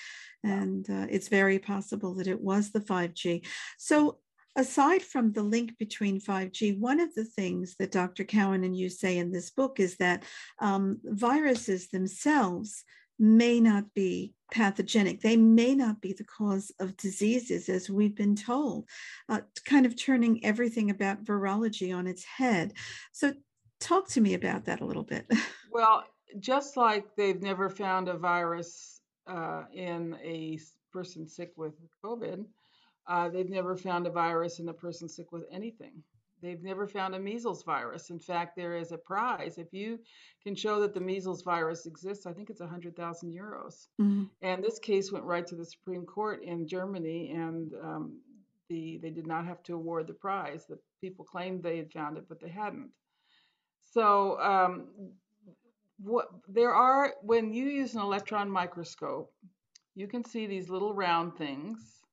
[0.42, 3.46] And uh, it's very possible that it was the 5G.
[3.78, 4.18] So,
[4.56, 8.24] aside from the link between 5G, one of the things that Dr.
[8.24, 10.22] Cowan and you say in this book is that
[10.60, 12.84] um, viruses themselves
[13.18, 15.20] may not be pathogenic.
[15.20, 18.88] They may not be the cause of diseases, as we've been told,
[19.28, 22.74] uh, kind of turning everything about virology on its head.
[23.12, 23.34] So,
[23.80, 25.26] talk to me about that a little bit.
[25.72, 26.04] Well,
[26.38, 30.60] just like they've never found a virus uh, in a
[30.92, 31.74] person sick with
[32.04, 32.44] COVID,
[33.08, 36.04] uh, they've never found a virus in a person sick with anything.
[36.44, 38.10] They've never found a measles virus.
[38.10, 39.56] In fact, there is a prize.
[39.56, 39.98] If you
[40.42, 43.88] can show that the measles virus exists, I think it's 100,000 euros.
[44.00, 44.24] Mm-hmm.
[44.42, 48.20] And this case went right to the Supreme Court in Germany, and um,
[48.68, 50.66] the they did not have to award the prize.
[50.66, 52.90] The people claimed they had found it, but they hadn't.
[53.92, 54.88] So um,
[55.98, 59.32] what there are when you use an electron microscope,
[59.94, 62.03] you can see these little round things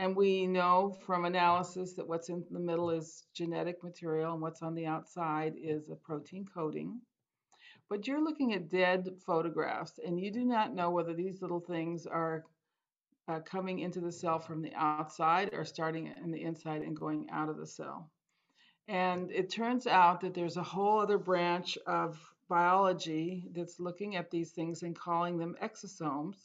[0.00, 4.62] and we know from analysis that what's in the middle is genetic material and what's
[4.62, 6.98] on the outside is a protein coating.
[7.90, 12.06] But you're looking at dead photographs and you do not know whether these little things
[12.06, 12.46] are
[13.28, 17.26] uh, coming into the cell from the outside or starting in the inside and going
[17.30, 18.10] out of the cell.
[18.88, 24.30] And it turns out that there's a whole other branch of biology that's looking at
[24.30, 26.38] these things and calling them exosomes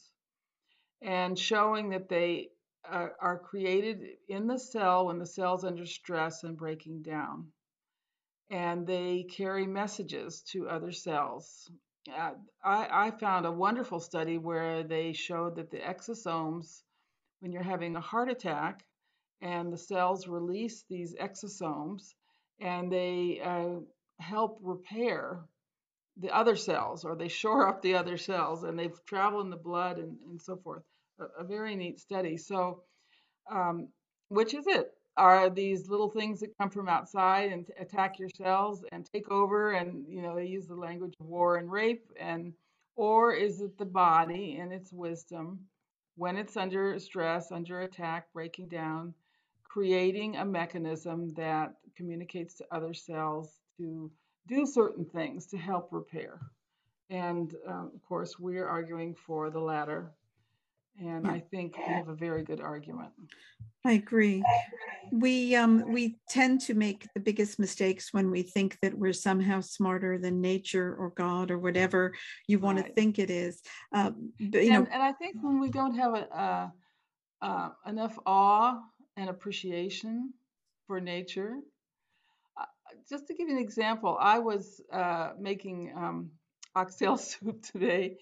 [1.00, 2.50] and showing that they
[2.90, 7.52] uh, are created in the cell when the cell's under stress and breaking down.
[8.50, 11.70] And they carry messages to other cells.
[12.08, 12.32] Uh,
[12.64, 16.82] I, I found a wonderful study where they showed that the exosomes,
[17.40, 18.84] when you're having a heart attack,
[19.40, 22.14] and the cells release these exosomes
[22.60, 23.80] and they uh,
[24.18, 25.40] help repair
[26.16, 29.56] the other cells or they shore up the other cells and they travel in the
[29.56, 30.82] blood and, and so forth.
[31.18, 32.36] A, very neat study.
[32.36, 32.82] So,
[33.50, 33.88] um,
[34.28, 34.92] which is it?
[35.16, 39.72] Are these little things that come from outside and attack your cells and take over?
[39.72, 42.52] And you know they use the language of war and rape, and
[42.96, 45.60] or is it the body and its wisdom
[46.16, 49.14] when it's under stress, under attack, breaking down,
[49.64, 54.10] creating a mechanism that communicates to other cells to
[54.48, 56.40] do certain things to help repair.
[57.10, 60.12] And um, of course, we're arguing for the latter.
[60.98, 63.10] And I think we have a very good argument.
[63.84, 64.42] I agree.
[65.12, 69.60] We um, we tend to make the biggest mistakes when we think that we're somehow
[69.60, 72.12] smarter than nature or God or whatever
[72.48, 72.86] you want right.
[72.86, 73.62] to think it is.
[73.94, 76.72] Uh, but, you and, know, and I think when we don't have a,
[77.42, 78.80] uh, enough awe
[79.16, 80.32] and appreciation
[80.86, 81.58] for nature.
[82.58, 82.64] Uh,
[83.08, 86.30] just to give you an example, I was uh, making um,
[86.74, 88.16] oxtail soup today,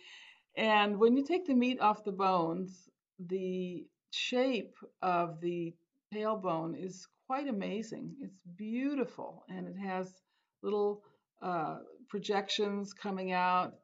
[0.56, 2.88] and when you take the meat off the bones,
[3.18, 5.74] the shape of the
[6.12, 8.14] tailbone is quite amazing.
[8.20, 10.22] It's beautiful, and it has
[10.62, 11.02] little
[11.42, 13.74] uh, projections coming out.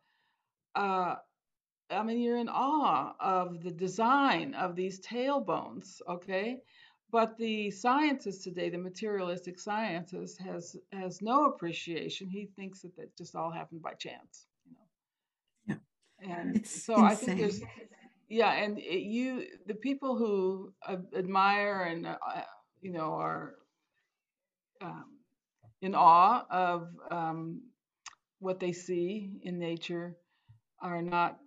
[0.74, 1.16] Uh,
[1.90, 6.58] I mean, you're in awe of the design of these tailbones, okay?
[7.10, 12.28] But the scientist today, the materialistic scientist, has has no appreciation.
[12.28, 14.46] He thinks that that just all happened by chance.
[16.22, 17.06] And it's so insane.
[17.06, 17.62] I think there's,
[18.28, 22.16] yeah, and it, you, the people who uh, admire and uh,
[22.80, 23.54] you know are
[24.82, 25.04] um,
[25.82, 27.62] in awe of um,
[28.38, 30.16] what they see in nature
[30.80, 31.38] are not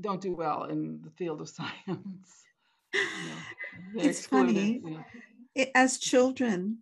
[0.00, 2.46] don't do well in the field of science
[3.94, 4.82] it's funny.
[5.54, 6.78] It, as children,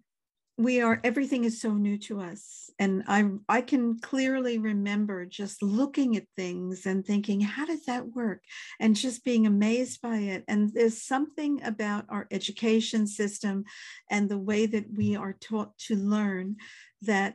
[0.57, 5.63] we are everything is so new to us and i i can clearly remember just
[5.63, 8.41] looking at things and thinking how does that work?
[8.79, 13.65] and just being amazed by it and there's something about our education system
[14.11, 16.57] and the way that we are taught to learn
[17.03, 17.35] that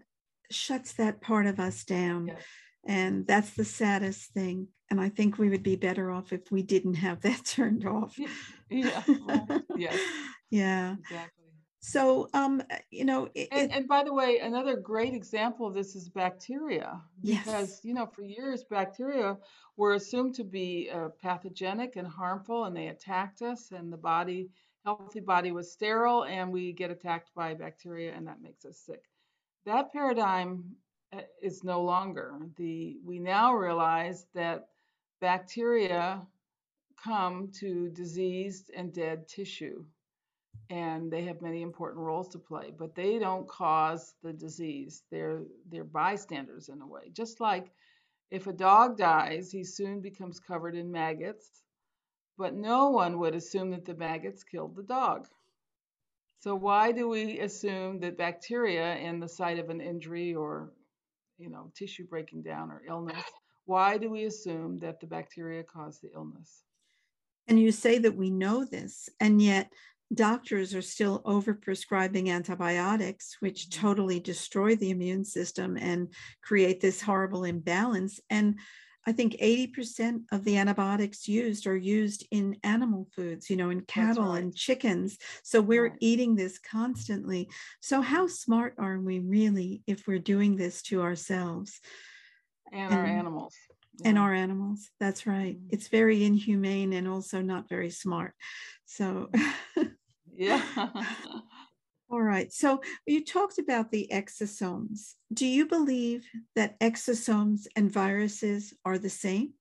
[0.50, 2.42] shuts that part of us down yes.
[2.88, 6.62] and that's the saddest thing and i think we would be better off if we
[6.62, 8.18] didn't have that turned off.
[8.72, 9.02] Yeah
[9.76, 10.00] yes.
[10.52, 10.96] Yeah.
[11.00, 11.39] Exactly
[11.82, 12.62] so um
[12.92, 17.00] you know it, and, and, by the way another great example of this is bacteria
[17.22, 17.80] because yes.
[17.84, 19.38] you know for years bacteria
[19.78, 24.50] were assumed to be uh, pathogenic and harmful and they attacked us and the body
[24.86, 29.04] healthy body was sterile and we get attacked by bacteria and that makes us sick.
[29.66, 30.64] That paradigm
[31.14, 32.34] uh, is no longer.
[32.58, 34.70] The we now realize that
[35.22, 36.26] bacteria
[37.02, 39.84] come to diseased and dead tissue
[40.70, 45.04] and they have many important roles to play but they don't cause the disease.
[45.12, 47.10] They're they're bystanders in a way.
[47.14, 47.72] Just like
[48.32, 51.64] if a dog dies he soon becomes covered in maggots
[52.38, 55.28] but no one would assume that the maggots killed the dog.
[56.40, 60.72] So why do we assume that bacteria in the site of an injury or
[61.38, 63.24] you know tissue breaking down or illness
[63.70, 66.64] why do we assume that the bacteria cause the illness?
[67.48, 69.72] And you say that we know this, and yet
[70.14, 73.88] doctors are still overprescribing antibiotics, which mm-hmm.
[73.88, 78.20] totally destroy the immune system and create this horrible imbalance.
[78.30, 78.60] And
[79.08, 83.82] I think 80% of the antibiotics used are used in animal foods, you know, in
[83.82, 84.44] cattle right.
[84.44, 85.18] and chickens.
[85.44, 85.98] So we're right.
[86.00, 87.50] eating this constantly.
[87.80, 91.80] So, how smart are we really if we're doing this to ourselves?
[92.72, 93.56] and, and our animals
[94.06, 95.70] and our animals that's right mm-hmm.
[95.72, 98.34] it's very inhumane and also not very smart
[98.86, 99.30] so
[100.40, 100.62] yeah
[102.10, 106.26] all right so you talked about the exosomes do you believe
[106.56, 109.54] that exosomes and viruses are the same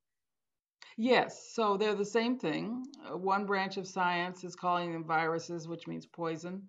[0.96, 5.68] yes so they're the same thing uh, one branch of science is calling them viruses
[5.68, 6.62] which means poison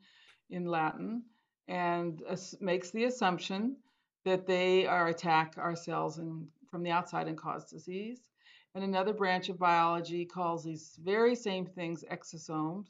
[0.49, 1.23] in latin
[1.69, 2.23] and
[2.59, 3.77] makes the assumption
[4.25, 8.29] that they are attack our cells and from the outside and cause disease.
[8.75, 12.87] And another branch of biology calls these very same things exosomes.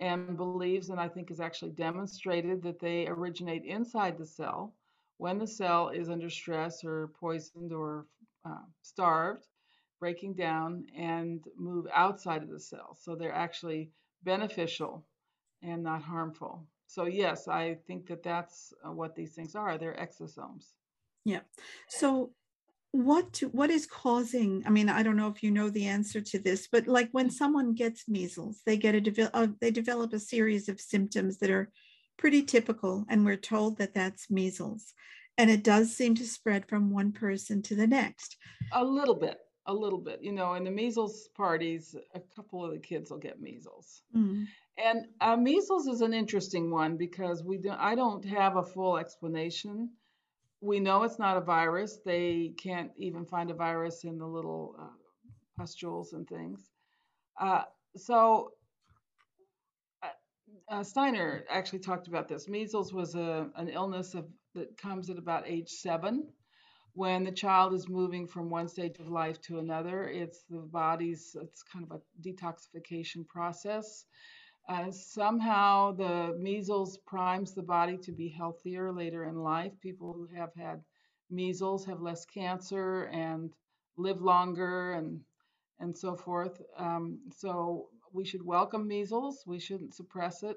[0.00, 4.74] And believes, and I think is actually demonstrated, that they originate inside the cell
[5.18, 8.06] when the cell is under stress or poisoned or
[8.44, 9.46] uh, starved,
[10.00, 12.94] breaking down and move outside of the cell.
[12.94, 13.90] So they're actually
[14.22, 15.04] beneficial
[15.62, 16.66] and not harmful.
[16.86, 19.78] So, yes, I think that that's uh, what these things are.
[19.78, 20.74] They're exosomes.
[21.24, 21.40] Yeah.
[21.88, 22.30] So,
[22.92, 26.20] what to, what is causing i mean i don't know if you know the answer
[26.20, 27.32] to this but like when mm.
[27.32, 31.70] someone gets measles they get a uh, they develop a series of symptoms that are
[32.18, 34.92] pretty typical and we're told that that's measles
[35.38, 38.36] and it does seem to spread from one person to the next
[38.72, 42.72] a little bit a little bit you know in the measles parties a couple of
[42.72, 44.44] the kids will get measles mm.
[44.84, 48.98] and uh, measles is an interesting one because we don't i don't have a full
[48.98, 49.88] explanation
[50.60, 51.98] we know it's not a virus.
[52.04, 54.86] They can't even find a virus in the little uh,
[55.56, 56.70] pustules and things.
[57.40, 57.62] Uh,
[57.96, 58.52] so
[60.02, 60.08] uh,
[60.70, 62.48] uh, Steiner actually talked about this.
[62.48, 66.26] Measles was a, an illness of, that comes at about age seven.
[66.94, 71.36] When the child is moving from one stage of life to another, it's the body's,
[71.40, 74.04] it's kind of a detoxification process.
[74.70, 79.72] Uh, somehow the measles primes the body to be healthier later in life.
[79.80, 80.80] People who have had
[81.28, 83.52] measles have less cancer and
[83.96, 85.20] live longer and
[85.80, 86.62] and so forth.
[86.78, 89.42] Um, so we should welcome measles.
[89.44, 90.56] We shouldn't suppress it.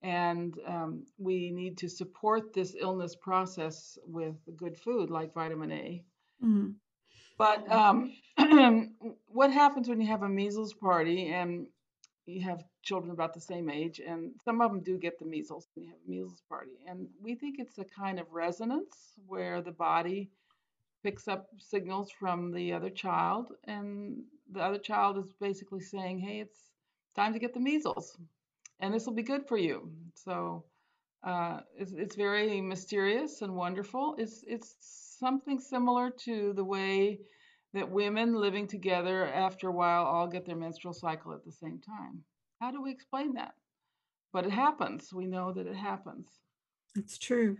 [0.00, 6.04] And um, we need to support this illness process with good food like vitamin A.
[6.42, 6.70] Mm-hmm.
[7.36, 8.14] But um,
[9.26, 11.66] what happens when you have a measles party and
[12.26, 15.68] you have children about the same age, and some of them do get the measles
[15.76, 16.76] you have a measles party.
[16.88, 20.20] And we think it's a kind of resonance where the body
[21.02, 24.22] picks up signals from the other child, and
[24.54, 26.62] the other child is basically saying, "Hey, it's
[27.14, 28.16] time to get the measles,
[28.80, 29.76] and this will be good for you."
[30.14, 30.64] So
[31.30, 34.14] uh, it's, it's very mysterious and wonderful.
[34.18, 34.70] It's it's
[35.20, 37.20] something similar to the way
[37.74, 41.80] that women living together after a while all get their menstrual cycle at the same
[41.80, 42.24] time.
[42.60, 43.54] How do we explain that?
[44.32, 45.12] But it happens.
[45.12, 46.28] We know that it happens.
[46.96, 47.56] It's true.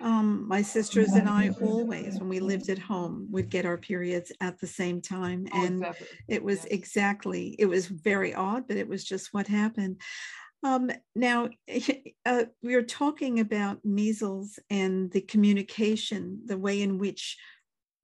[0.00, 4.32] Um, my sisters and I always, when we lived at home, would get our periods
[4.40, 5.46] at the same time.
[5.52, 6.06] Oh, and exactly.
[6.28, 6.66] it was yes.
[6.70, 10.00] exactly, it was very odd, but it was just what happened.
[10.62, 11.50] Um, now,
[12.26, 17.36] uh, we are talking about measles and the communication, the way in which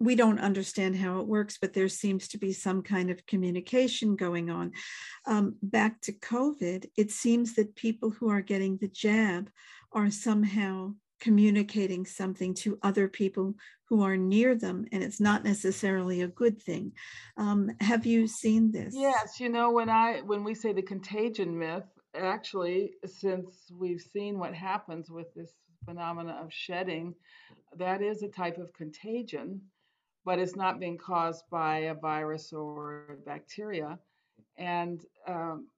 [0.02, 4.16] we don't understand how it works, but there seems to be some kind of communication
[4.16, 4.72] going on.
[5.26, 9.48] Um, back to COVID, it seems that people who are getting the jab
[9.92, 16.22] are somehow communicating something to other people who are near them, and it's not necessarily
[16.22, 16.92] a good thing.
[17.36, 18.92] Um, have you seen this?
[18.96, 21.84] Yes, you know when I when we say the contagion myth,
[22.16, 25.52] actually, since we've seen what happens with this
[25.84, 27.14] phenomena of shedding,
[27.76, 29.60] that is a type of contagion
[30.24, 33.98] but it's not being caused by a virus or bacteria.
[34.56, 35.68] And um,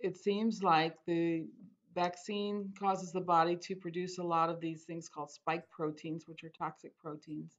[0.00, 1.46] it seems like the
[1.94, 6.44] vaccine causes the body to produce a lot of these things called spike proteins, which
[6.44, 7.56] are toxic proteins.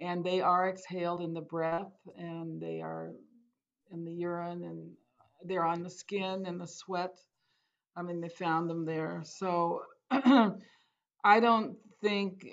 [0.00, 3.12] And they are exhaled in the breath and they are
[3.90, 4.90] in the urine and
[5.44, 7.18] they're on the skin and the sweat.
[7.96, 9.22] I mean, they found them there.
[9.24, 12.46] So I don't think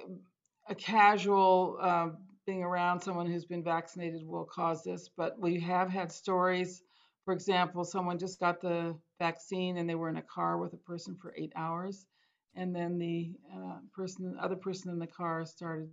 [0.70, 2.10] a casual uh,
[2.50, 6.82] being around someone who's been vaccinated will cause this, but we have had stories.
[7.24, 10.78] For example, someone just got the vaccine and they were in a car with a
[10.78, 12.08] person for eight hours,
[12.56, 15.92] and then the uh, person, other person in the car, started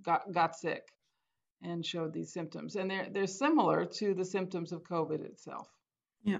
[0.00, 0.84] got got sick
[1.60, 5.68] and showed these symptoms, and they're they're similar to the symptoms of COVID itself.
[6.22, 6.38] Yeah.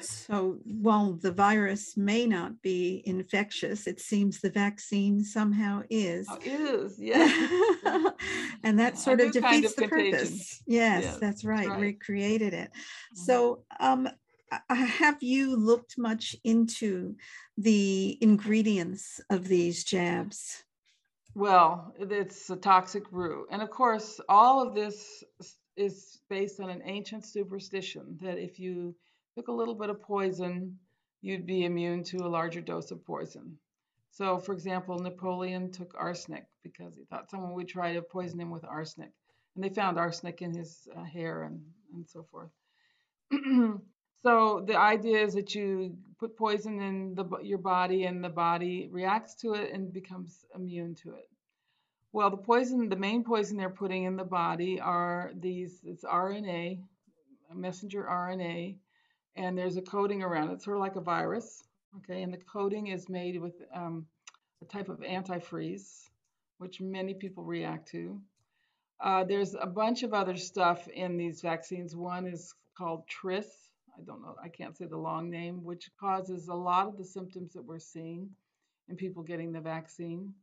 [0.00, 6.26] So while the virus may not be infectious, it seems the vaccine somehow is.
[6.30, 7.26] Oh, is, yeah.
[8.62, 10.12] and that sort of defeats kind of the contagion.
[10.12, 10.62] purpose.
[10.66, 11.68] Yes, yes that's right.
[11.68, 11.80] right.
[11.80, 12.70] Recreated it.
[12.70, 13.22] Mm-hmm.
[13.22, 14.08] So um,
[14.68, 17.16] have you looked much into
[17.56, 20.64] the ingredients of these jabs?
[21.34, 23.46] Well, it's a toxic brew.
[23.50, 25.22] And of course, all of this
[25.76, 28.94] is based on an ancient superstition that if you
[29.36, 30.78] took a little bit of poison,
[31.20, 33.58] you'd be immune to a larger dose of poison.
[34.10, 38.50] So, for example, Napoleon took arsenic because he thought someone would try to poison him
[38.50, 39.10] with arsenic.
[39.54, 41.60] And they found arsenic in his uh, hair and,
[41.92, 42.50] and so forth.
[44.22, 48.88] so, the idea is that you put poison in the, your body and the body
[48.90, 51.28] reacts to it and becomes immune to it.
[52.12, 56.80] Well, the poison, the main poison they're putting in the body are these, it's RNA,
[57.54, 58.76] messenger RNA,
[59.36, 61.62] and there's a coating around it, sort of like a virus.
[61.98, 64.06] Okay, and the coating is made with um,
[64.62, 66.02] a type of antifreeze,
[66.58, 68.20] which many people react to.
[69.00, 71.94] Uh, there's a bunch of other stuff in these vaccines.
[71.94, 73.46] One is called Tris.
[73.98, 77.04] I don't know, I can't say the long name, which causes a lot of the
[77.04, 78.28] symptoms that we're seeing
[78.88, 80.34] in people getting the vaccine.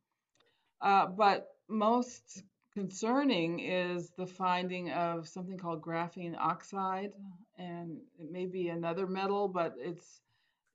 [0.82, 7.12] Uh, but most concerning is the finding of something called graphene oxide,
[7.58, 10.22] and it may be another metal, but it's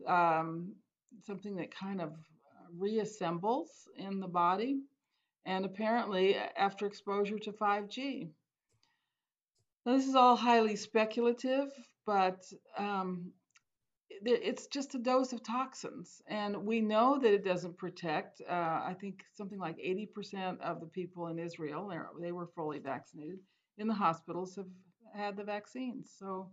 [0.07, 0.75] um,
[1.25, 2.13] something that kind of
[2.79, 4.81] reassembles in the body,
[5.47, 8.29] and apparently after exposure to 5G.
[9.87, 11.71] Now, this is all highly speculative,
[12.05, 12.45] but
[12.77, 13.33] um,
[14.11, 16.21] it's just a dose of toxins.
[16.27, 18.43] And we know that it doesn't protect.
[18.49, 23.39] Uh, I think something like 80% of the people in Israel, they were fully vaccinated,
[23.79, 24.67] in the hospitals have
[25.15, 26.13] had the vaccines.
[26.19, 26.51] So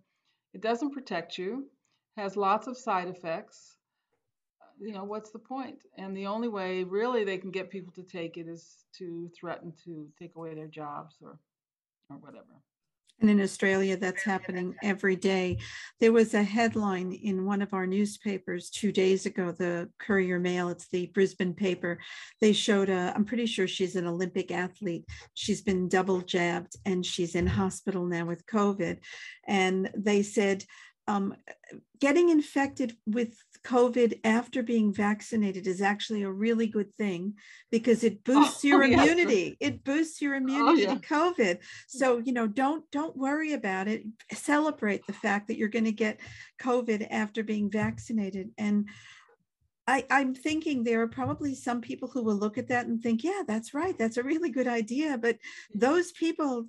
[0.55, 1.65] it doesn't protect you,
[2.15, 3.75] has lots of side effects.
[4.79, 5.79] You know, what's the point?
[5.97, 9.73] And the only way really they can get people to take it is to threaten
[9.83, 11.37] to take away their jobs or
[12.09, 12.61] or whatever.
[13.21, 15.57] And in Australia, that's happening every day.
[16.01, 20.67] There was a headline in one of our newspapers two days ago, the Courier Mail,
[20.67, 21.97] it's the Brisbane paper.
[22.41, 25.05] They showed a, I'm pretty sure she's an Olympic athlete.
[25.33, 28.97] She's been double jabbed and she's in hospital now with COVID.
[29.47, 30.65] And they said,
[31.07, 31.35] um,
[31.99, 37.33] getting infected with COVID after being vaccinated is actually a really good thing
[37.71, 39.57] because it boosts oh, your oh, immunity.
[39.59, 40.95] It boosts your immunity oh, yeah.
[40.95, 41.57] to COVID.
[41.87, 44.03] So, you know, don't don't worry about it.
[44.31, 46.19] Celebrate the fact that you're going to get
[46.61, 48.51] COVID after being vaccinated.
[48.57, 48.87] And
[49.87, 53.23] I, I'm thinking there are probably some people who will look at that and think,
[53.23, 53.95] yeah, that's right.
[53.97, 55.17] That's a really good idea.
[55.17, 55.37] But
[55.75, 56.67] those people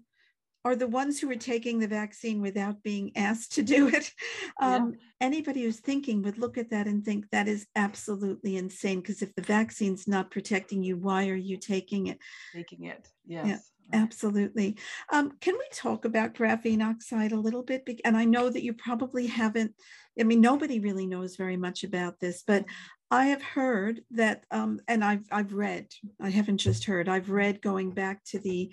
[0.67, 4.13] are the ones who are taking the vaccine without being asked to do it.
[4.59, 5.27] Um, yeah.
[5.27, 9.35] Anybody who's thinking would look at that and think that is absolutely insane because if
[9.35, 12.19] the vaccine's not protecting you, why are you taking it?
[12.55, 13.47] Taking it, yes.
[13.47, 13.59] Yeah.
[13.93, 14.77] Absolutely.
[15.13, 17.89] Um, can we talk about graphene oxide a little bit?
[18.05, 19.75] And I know that you probably haven't,
[20.19, 22.65] I mean, nobody really knows very much about this, but
[23.11, 25.87] I have heard that, um, and I've, I've read,
[26.21, 28.73] I haven't just heard, I've read going back to the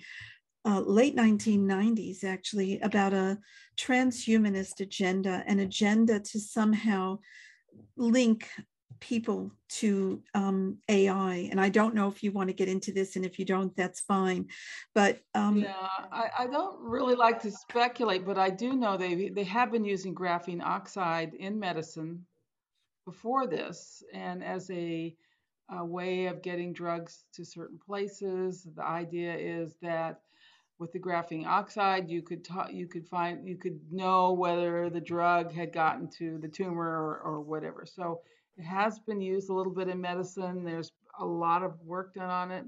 [0.64, 3.38] uh, late 1990s, actually, about a
[3.76, 7.18] transhumanist agenda, an agenda to somehow
[7.96, 8.48] link
[9.00, 11.48] people to um, AI.
[11.50, 13.76] And I don't know if you want to get into this, and if you don't,
[13.76, 14.46] that's fine.
[14.94, 15.74] But um, yeah,
[16.10, 19.84] I, I, don't really like to speculate, but I do know they they have been
[19.84, 22.24] using graphene oxide in medicine
[23.04, 25.14] before this, and as a,
[25.70, 28.66] a way of getting drugs to certain places.
[28.74, 30.20] The idea is that
[30.78, 35.00] with the graphene oxide, you could ta- you could find you could know whether the
[35.00, 37.86] drug had gotten to the tumor or, or whatever.
[37.86, 38.20] So
[38.56, 40.64] it has been used a little bit in medicine.
[40.64, 42.64] There's a lot of work done on it,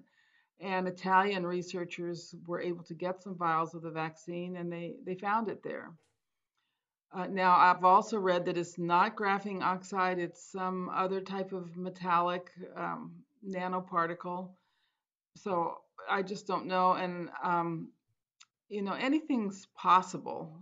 [0.61, 5.17] and Italian researchers were able to get some vials of the vaccine, and they they
[5.17, 5.91] found it there.
[7.13, 11.77] Uh, now I've also read that it's not graphene oxide; it's some other type of
[11.77, 13.13] metallic um,
[13.47, 14.51] nanoparticle.
[15.37, 15.79] So
[16.09, 17.89] I just don't know, and um,
[18.69, 20.53] you know, anything's possible.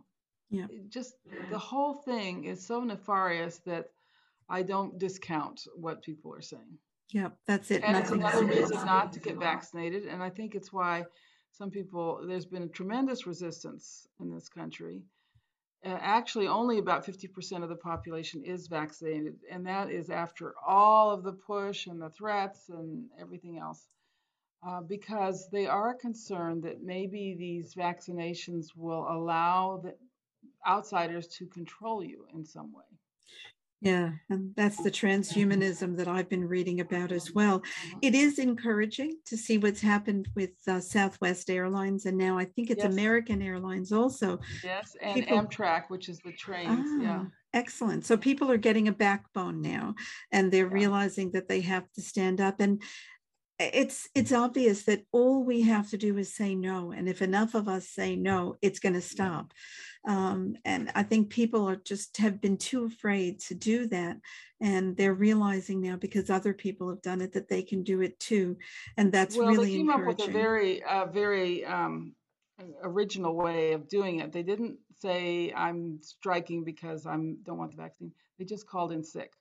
[0.51, 0.67] Yeah.
[0.89, 1.15] Just
[1.51, 3.91] the whole thing is so nefarious that
[4.49, 6.79] I don't discount what people are saying.
[7.11, 7.83] Yeah, that's it.
[7.83, 10.05] And Nothing it's another reason not to get vaccinated.
[10.05, 11.05] And I think it's why
[11.53, 15.03] some people, there's been a tremendous resistance in this country.
[15.85, 19.37] Uh, actually, only about 50% of the population is vaccinated.
[19.51, 23.87] And that is after all of the push and the threats and everything else
[24.67, 29.95] uh, because they are concerned that maybe these vaccinations will allow the
[30.67, 32.85] outsiders to control you in some way.
[33.81, 37.57] Yeah, and that's the transhumanism that I've been reading about as well.
[37.57, 37.99] Uh-huh.
[38.01, 42.71] It is encouraging to see what's happened with uh, Southwest Airlines, and now I think
[42.71, 42.91] it's yes.
[42.91, 44.41] American Airlines also.
[44.63, 45.39] Yes, and people...
[45.39, 46.87] Amtrak, which is the trains.
[46.89, 47.25] Ah, yeah.
[47.53, 48.07] Excellent.
[48.07, 49.95] So people are getting a backbone now,
[50.33, 50.73] and they're yeah.
[50.73, 52.61] realizing that they have to stand up.
[52.61, 52.81] And
[53.59, 57.55] it's it's obvious that all we have to do is say no and if enough
[57.55, 59.53] of us say no it's going to stop.
[60.07, 64.19] Um, and i think people are just have been too afraid to do that
[64.61, 68.21] and they're realizing now because other people have done it that they can do it
[68.21, 68.59] too
[68.99, 72.15] and that's well, really they came up with a very uh, very um,
[72.83, 74.33] original way of doing it.
[74.33, 78.13] They didn't say i'm striking because i'm don't want the vaccine.
[78.39, 79.33] They just called in sick.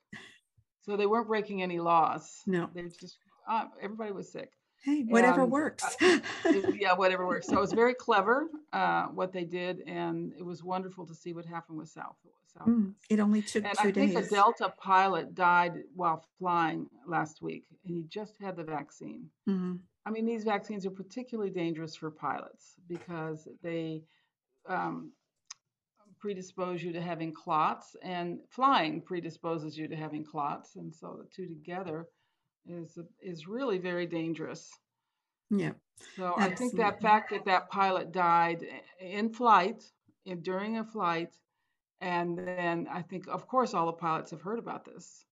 [0.81, 2.41] So they weren't breaking any laws.
[2.45, 2.69] No.
[2.73, 4.51] They just uh, everybody was sick.
[4.83, 5.95] Hey, whatever and, works.
[6.01, 6.19] uh,
[6.77, 7.47] yeah, whatever works.
[7.47, 11.33] So it was very clever uh, what they did, and it was wonderful to see
[11.33, 12.17] what happened with South.
[12.53, 12.79] Southwest.
[12.79, 14.13] Mm, it only took and two I days.
[14.13, 19.29] think a Delta pilot died while flying last week, and he just had the vaccine.
[19.47, 19.75] Mm-hmm.
[20.05, 24.03] I mean, these vaccines are particularly dangerous for pilots because they
[24.67, 25.11] um,
[26.19, 31.27] predispose you to having clots, and flying predisposes you to having clots, and so the
[31.33, 32.07] two together
[32.67, 34.71] is is really very dangerous.
[35.49, 35.71] Yeah.
[36.15, 36.43] So absolutely.
[36.43, 38.65] I think that fact that that pilot died
[38.99, 39.83] in flight,
[40.25, 41.33] in, during a flight,
[42.01, 45.25] and then I think, of course, all the pilots have heard about this,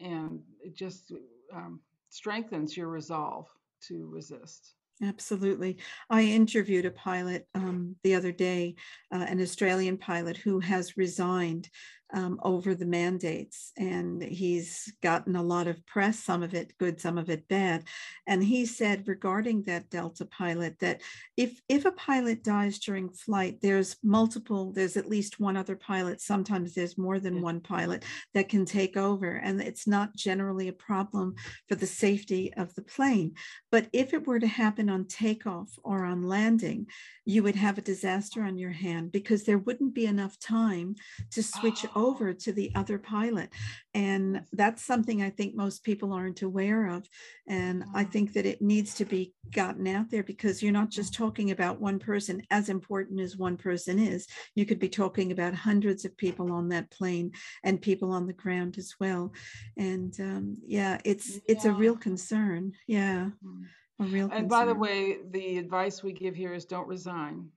[0.00, 1.12] and it just
[1.52, 3.48] um, strengthens your resolve
[3.88, 4.74] to resist.
[5.02, 5.78] Absolutely.
[6.08, 8.76] I interviewed a pilot um, the other day,
[9.12, 11.68] uh, an Australian pilot who has resigned
[12.14, 13.72] um, over the mandates.
[13.76, 17.84] And he's gotten a lot of press, some of it good, some of it bad.
[18.26, 21.00] And he said regarding that Delta pilot that
[21.36, 26.20] if, if a pilot dies during flight, there's multiple, there's at least one other pilot.
[26.20, 29.34] Sometimes there's more than one pilot that can take over.
[29.34, 31.34] And it's not generally a problem
[31.68, 33.34] for the safety of the plane.
[33.72, 36.86] But if it were to happen on takeoff or on landing,
[37.24, 40.94] you would have a disaster on your hand because there wouldn't be enough time
[41.32, 42.03] to switch oh.
[42.04, 43.50] Over to the other pilot.
[43.94, 47.08] And that's something I think most people aren't aware of.
[47.46, 51.14] And I think that it needs to be gotten out there because you're not just
[51.14, 54.26] talking about one person, as important as one person is.
[54.54, 57.32] You could be talking about hundreds of people on that plane
[57.62, 59.32] and people on the ground as well.
[59.76, 62.72] And um, yeah, it's it's a real concern.
[62.86, 63.30] Yeah.
[63.44, 63.64] Mm.
[64.00, 67.48] A real and by the way, the advice we give here is don't resign.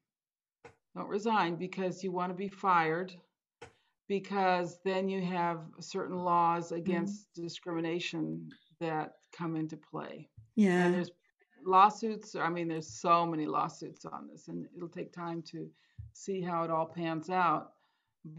[0.96, 3.16] Don't resign because you want to be fired
[4.08, 6.78] because then you have certain laws mm-hmm.
[6.78, 7.44] against mm-hmm.
[7.44, 8.50] discrimination
[8.80, 10.30] that come into play.
[10.56, 10.86] Yeah.
[10.86, 11.12] And there's
[11.66, 12.36] lawsuits.
[12.36, 15.70] I mean, there's so many lawsuits on this, and it'll take time to
[16.14, 17.74] see how it all pans out.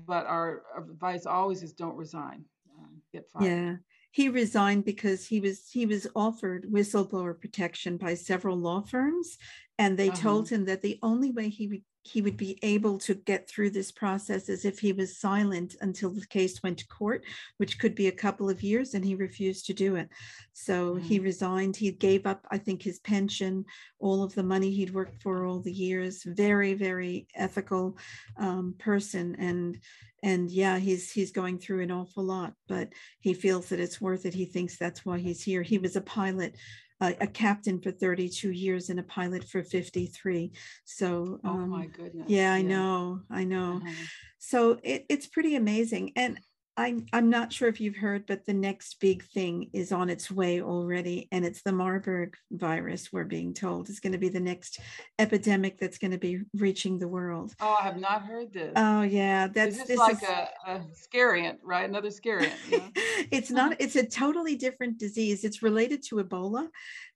[0.06, 2.44] But our advice always is don't resign.
[2.78, 3.46] Uh, get fired.
[3.46, 3.76] Yeah
[4.10, 9.38] he resigned because he was he was offered whistleblower protection by several law firms
[9.78, 10.22] and they uh-huh.
[10.22, 13.68] told him that the only way he would he would be able to get through
[13.70, 17.22] this process as if he was silent until the case went to court,
[17.58, 20.08] which could be a couple of years, and he refused to do it.
[20.54, 21.04] So mm-hmm.
[21.04, 21.76] he resigned.
[21.76, 23.64] He gave up, I think, his pension,
[23.98, 26.22] all of the money he'd worked for all the years.
[26.24, 27.98] Very, very ethical
[28.38, 29.78] um, person, and
[30.24, 32.88] and yeah he's he's going through an awful lot but
[33.20, 36.00] he feels that it's worth it he thinks that's why he's here he was a
[36.00, 36.56] pilot
[37.00, 40.52] uh, a captain for 32 years and a pilot for 53
[40.84, 42.68] so um, oh my goodness yeah i yeah.
[42.68, 44.06] know i know uh-huh.
[44.38, 46.40] so it, it's pretty amazing and
[46.78, 50.30] I'm, I'm not sure if you've heard, but the next big thing is on its
[50.30, 53.12] way already, and it's the Marburg virus.
[53.12, 54.78] We're being told is going to be the next
[55.18, 57.52] epidemic that's going to be reaching the world.
[57.60, 58.72] Oh, I have not heard this.
[58.76, 61.88] Oh, yeah, that's this like is, a, a scariant, right?
[61.88, 62.54] Another scariant.
[62.70, 62.88] Yeah.
[63.32, 63.70] it's uh-huh.
[63.70, 63.76] not.
[63.80, 65.42] It's a totally different disease.
[65.42, 66.68] It's related to Ebola,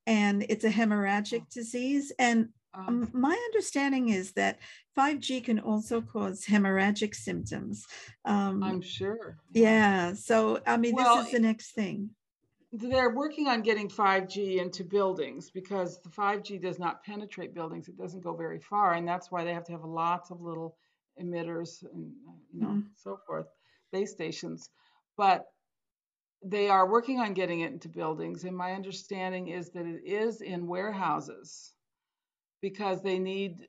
[0.09, 1.47] and it's a hemorrhagic oh.
[1.53, 2.11] disease.
[2.19, 4.59] And um, my understanding is that
[4.97, 7.87] 5G can also cause hemorrhagic symptoms.
[8.25, 9.39] Um, I'm sure.
[9.53, 10.15] Yeah.
[10.15, 12.11] So, I mean, well, this is the next thing.
[12.73, 17.89] They're working on getting 5G into buildings because the 5G does not penetrate buildings.
[17.89, 18.95] It doesn't go very far.
[18.95, 20.77] And that's why they have to have lots of little
[21.23, 22.13] emitters and
[22.55, 22.85] you know, mm.
[22.97, 23.49] so forth,
[23.93, 24.71] base stations.
[25.19, 25.45] But
[26.43, 28.45] they are working on getting it into buildings.
[28.45, 31.75] And my understanding is that it is in warehouses
[32.63, 33.69] because they need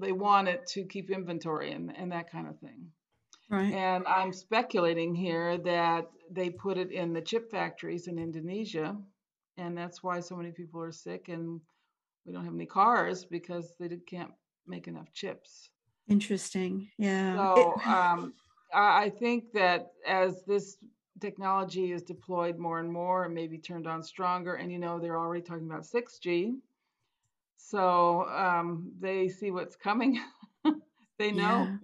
[0.00, 2.86] they want it to keep inventory and, and that kind of thing.
[3.50, 3.74] Right.
[3.74, 8.96] And I'm speculating here that they put it in the chip factories in Indonesia,
[9.58, 11.60] and that's why so many people are sick and
[12.24, 14.30] we don't have any cars because they can't
[14.66, 15.68] make enough chips.
[16.08, 16.88] Interesting.
[16.98, 17.36] Yeah.
[17.36, 18.32] So um,
[18.72, 20.78] I think that as this
[21.20, 25.18] technology is deployed more and more and maybe turned on stronger, and you know they're
[25.18, 26.54] already talking about 6G,
[27.68, 30.20] so um, they see what's coming.
[31.18, 31.66] they know.
[31.66, 31.76] Yeah,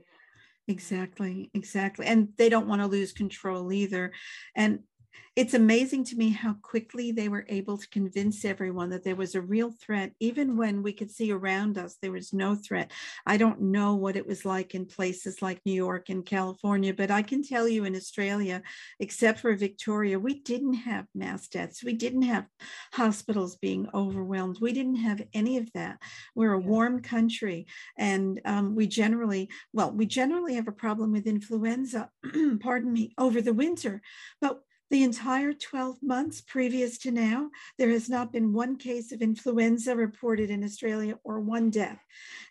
[0.66, 2.06] exactly, exactly.
[2.06, 4.12] And they don't want to lose control either.
[4.54, 4.80] And
[5.38, 9.36] it's amazing to me how quickly they were able to convince everyone that there was
[9.36, 12.90] a real threat, even when we could see around us there was no threat.
[13.24, 17.12] I don't know what it was like in places like New York and California, but
[17.12, 18.62] I can tell you in Australia,
[18.98, 21.84] except for Victoria, we didn't have mass deaths.
[21.84, 22.46] We didn't have
[22.92, 24.58] hospitals being overwhelmed.
[24.60, 25.98] We didn't have any of that.
[26.34, 31.28] We're a warm country, and um, we generally, well, we generally have a problem with
[31.28, 32.10] influenza,
[32.60, 34.02] pardon me, over the winter,
[34.40, 39.22] but the entire 12 months previous to now, there has not been one case of
[39.22, 42.02] influenza reported in Australia or one death.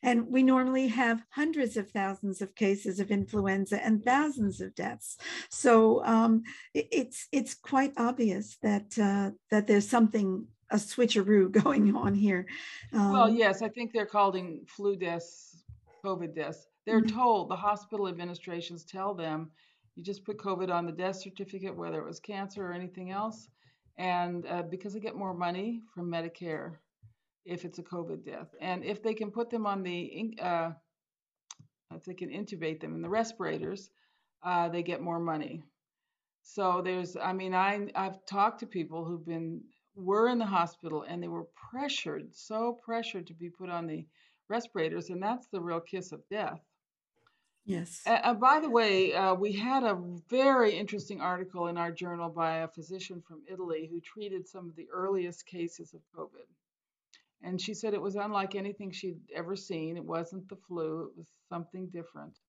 [0.03, 5.17] And we normally have hundreds of thousands of cases of influenza and thousands of deaths.
[5.49, 12.13] So um, it's it's quite obvious that uh, that there's something a switcheroo going on
[12.13, 12.45] here.
[12.93, 15.63] Um, well, yes, I think they're calling flu deaths
[16.03, 16.67] COVID deaths.
[16.85, 17.17] They're mm-hmm.
[17.17, 19.51] told the hospital administrations tell them
[19.97, 23.49] you just put COVID on the death certificate, whether it was cancer or anything else,
[23.97, 26.75] and uh, because they get more money from Medicare
[27.45, 30.69] if it's a COVID death, and if they can put them on the uh,
[31.95, 33.89] if they can intubate them in the respirators,
[34.43, 35.63] uh, they get more money.
[36.43, 39.63] So there's, I mean, I I've talked to people who've been
[39.95, 44.05] were in the hospital and they were pressured, so pressured to be put on the
[44.47, 46.61] respirators, and that's the real kiss of death.
[47.67, 48.01] Yes.
[48.05, 52.59] Uh, by the way, uh, we had a very interesting article in our journal by
[52.59, 56.47] a physician from Italy who treated some of the earliest cases of COVID.
[57.43, 59.97] And she said it was unlike anything she'd ever seen.
[59.97, 62.39] It wasn't the flu, it was something different.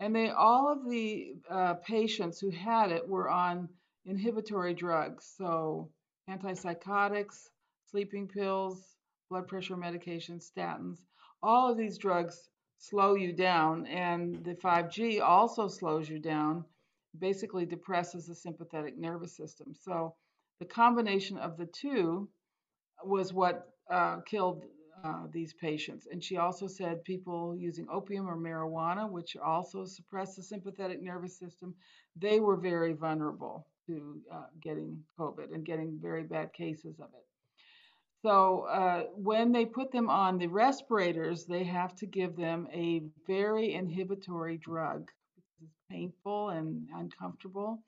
[0.00, 3.70] And they all of the uh, patients who had it were on
[4.04, 5.88] inhibitory drugs, so
[6.28, 7.48] antipsychotics,
[7.90, 8.82] sleeping pills,
[9.30, 10.98] blood pressure medications, statins.
[11.42, 13.86] All of these drugs slow you down.
[13.86, 16.64] And the 5G also slows you down,
[17.18, 19.74] basically depresses the sympathetic nervous system.
[19.74, 20.14] So
[20.60, 22.28] the combination of the two
[23.04, 24.64] was what uh, killed
[25.04, 26.08] uh, these patients.
[26.10, 31.38] And she also said people using opium or marijuana, which also suppress the sympathetic nervous
[31.38, 31.74] system,
[32.16, 37.24] they were very vulnerable to uh, getting COVID and getting very bad cases of it.
[38.28, 43.00] So uh, when they put them on the respirators, they have to give them a
[43.26, 45.10] very inhibitory drug.
[45.62, 47.82] It's painful and uncomfortable,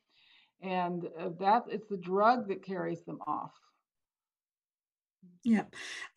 [0.63, 3.53] and uh, that it's the drug that carries them off.
[5.43, 5.65] Yeah.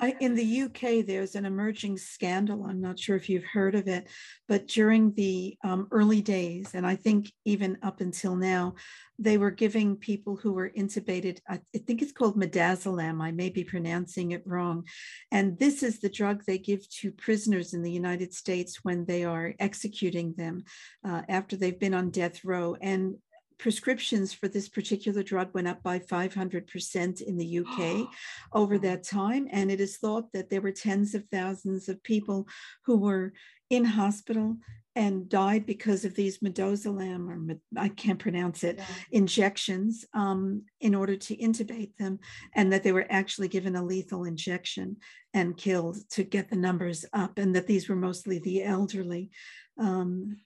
[0.02, 2.66] I, in the UK, there's an emerging scandal.
[2.66, 4.10] I'm not sure if you've heard of it,
[4.50, 8.76] but during the um, early days, and I think even up until now,
[9.18, 13.22] they were giving people who were intubated, I think it's called midazolam.
[13.22, 14.84] I may be pronouncing it wrong.
[15.32, 19.24] And this is the drug they give to prisoners in the United States when they
[19.24, 20.66] are executing them
[21.08, 22.76] uh, after they've been on death row.
[22.82, 23.16] And
[23.58, 28.08] prescriptions for this particular drug went up by 500% in the UK
[28.54, 29.48] over that time.
[29.52, 32.48] And it is thought that there were tens of thousands of people
[32.86, 33.34] who were
[33.70, 34.58] in hospital
[34.96, 38.86] and died because of these midazolam or I can't pronounce it yeah.
[39.12, 42.20] injections um, in order to intubate them,
[42.54, 44.98] and that they were actually given a lethal injection
[45.34, 49.32] and killed to get the numbers up, and that these were mostly the elderly.
[49.80, 50.38] Um,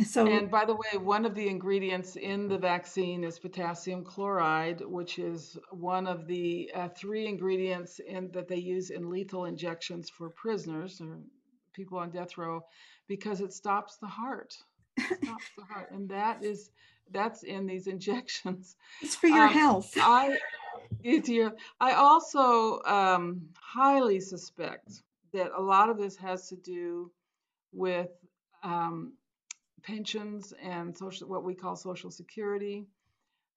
[0.06, 4.80] so, and by the way, one of the ingredients in the vaccine is potassium chloride,
[4.80, 10.08] which is one of the uh, three ingredients in, that they use in lethal injections
[10.10, 11.18] for prisoners or
[11.72, 12.60] people on death row,
[13.08, 14.56] because it stops the heart.
[14.96, 16.70] It stops the heart, and that is
[17.12, 18.76] that's in these injections.
[19.02, 19.92] It's for your um, health.
[19.96, 20.36] I,
[21.02, 27.10] it's your, I also um, highly suspect that a lot of this has to do
[27.72, 28.10] with
[28.62, 29.14] um,
[29.82, 32.86] pensions and social what we call social security.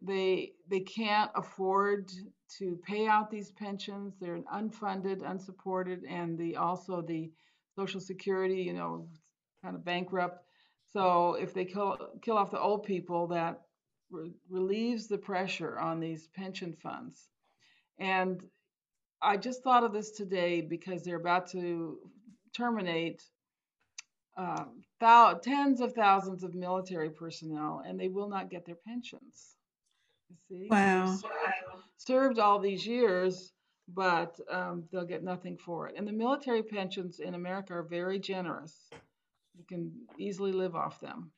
[0.01, 2.11] They they can't afford
[2.59, 4.15] to pay out these pensions.
[4.19, 7.31] They're unfunded unsupported and the also the
[7.75, 9.07] social security you know
[9.63, 10.45] kind of bankrupt.
[10.91, 13.61] So if they kill kill off the old people that
[14.11, 17.27] re- relieves the pressure on these pension funds.
[17.99, 18.43] And
[19.21, 21.97] i just thought of this today because they're about to
[22.53, 23.23] terminate
[24.35, 29.55] um, thou- tens of thousands of military personnel, and they will not get their pensions.
[30.29, 30.67] You see?
[30.69, 31.17] Wow.
[31.97, 33.53] Served all these years,
[33.87, 35.95] but um, they'll get nothing for it.
[35.97, 38.89] And the military pensions in America are very generous.
[39.55, 41.31] You can easily live off them.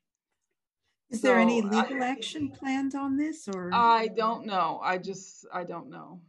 [1.10, 4.80] Is so there any legal I, action planned on this, or I don't know.
[4.84, 6.20] I just I don't know.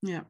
[0.00, 0.20] Yeah,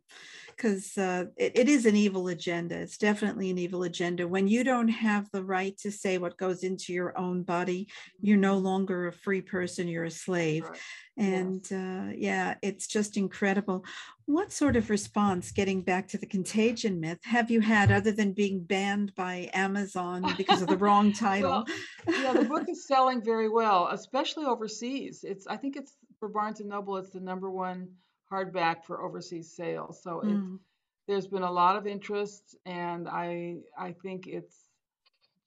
[0.56, 2.74] because uh, it, it is an evil agenda.
[2.74, 4.26] It's definitely an evil agenda.
[4.26, 7.88] When you don't have the right to say what goes into your own body,
[8.18, 10.64] you're no longer a free person, you're a slave.
[10.64, 10.78] Right.
[11.18, 11.72] And yes.
[11.72, 13.84] uh, yeah, it's just incredible.
[14.24, 18.32] What sort of response, getting back to the contagion myth, have you had other than
[18.32, 21.66] being banned by Amazon because of the wrong title?
[22.06, 25.24] well, yeah, the book is selling very well, especially overseas.
[25.24, 27.88] It's I think it's for Barnes and Noble, it's the number one
[28.31, 30.03] hardback for overseas sales.
[30.03, 30.55] So mm.
[30.55, 30.62] it's
[31.07, 34.55] there's been a lot of interest, and I I think it's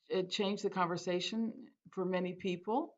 [0.09, 1.53] it changed the conversation
[1.91, 2.95] for many people.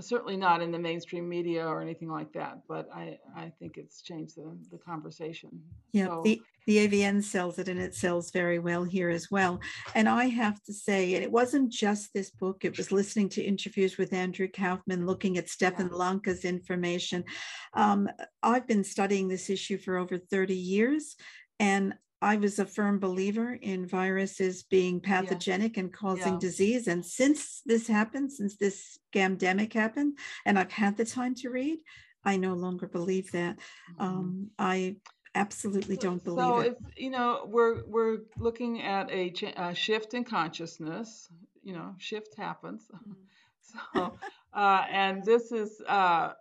[0.00, 4.02] Certainly not in the mainstream media or anything like that, but I, I think it's
[4.02, 5.48] changed the, the conversation.
[5.92, 9.58] Yeah, so, the, the AVN sells it and it sells very well here as well.
[9.94, 13.42] And I have to say, and it wasn't just this book, it was listening to
[13.42, 15.96] interviews with Andrew Kaufman, looking at Stefan yeah.
[15.96, 17.24] Lanka's information.
[17.72, 18.08] Um,
[18.42, 21.16] I've been studying this issue for over 30 years.
[21.58, 25.84] And I was a firm believer in viruses being pathogenic yeah.
[25.84, 26.38] and causing yeah.
[26.38, 26.86] disease.
[26.88, 31.78] And since this happened, since this pandemic happened, and I've had the time to read,
[32.24, 33.58] I no longer believe that.
[33.58, 34.02] Mm-hmm.
[34.02, 34.96] Um, I
[35.34, 36.76] absolutely don't believe so it.
[36.80, 41.28] So, you know, we're we're looking at a, a, shift in consciousness.
[41.62, 42.90] You know, shift happens.
[43.94, 44.18] so,
[44.54, 46.32] uh, and this is uh,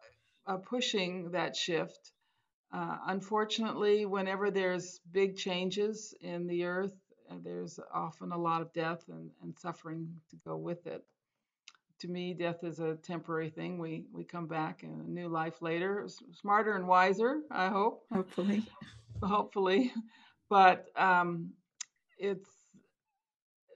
[0.48, 2.12] uh, pushing that shift
[2.76, 6.94] uh, unfortunately, whenever there's big changes in the earth,
[7.32, 11.02] uh, there's often a lot of death and, and suffering to go with it.
[12.00, 13.78] To me, death is a temporary thing.
[13.78, 17.44] We we come back in a new life later, smarter and wiser.
[17.50, 18.04] I hope.
[18.12, 18.66] Hopefully.
[19.24, 19.94] Hopefully,
[20.50, 21.52] but um,
[22.20, 22.50] it's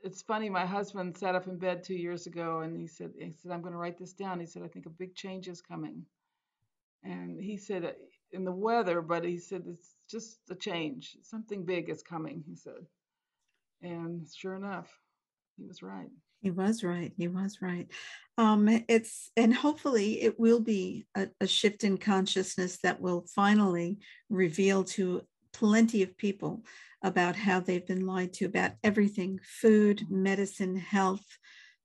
[0.03, 0.49] it's funny.
[0.49, 3.61] My husband sat up in bed two years ago, and he said, "He said I'm
[3.61, 6.05] going to write this down." He said, "I think a big change is coming,"
[7.03, 7.95] and he said
[8.31, 11.17] in the weather, but he said it's just a change.
[11.23, 12.85] Something big is coming, he said.
[13.81, 14.89] And sure enough,
[15.57, 16.09] he was right.
[16.41, 17.11] He was right.
[17.17, 17.87] He was right.
[18.37, 23.99] Um, it's and hopefully it will be a, a shift in consciousness that will finally
[24.29, 25.21] reveal to
[25.51, 26.63] plenty of people
[27.03, 31.25] about how they've been lied to about everything food, medicine, health,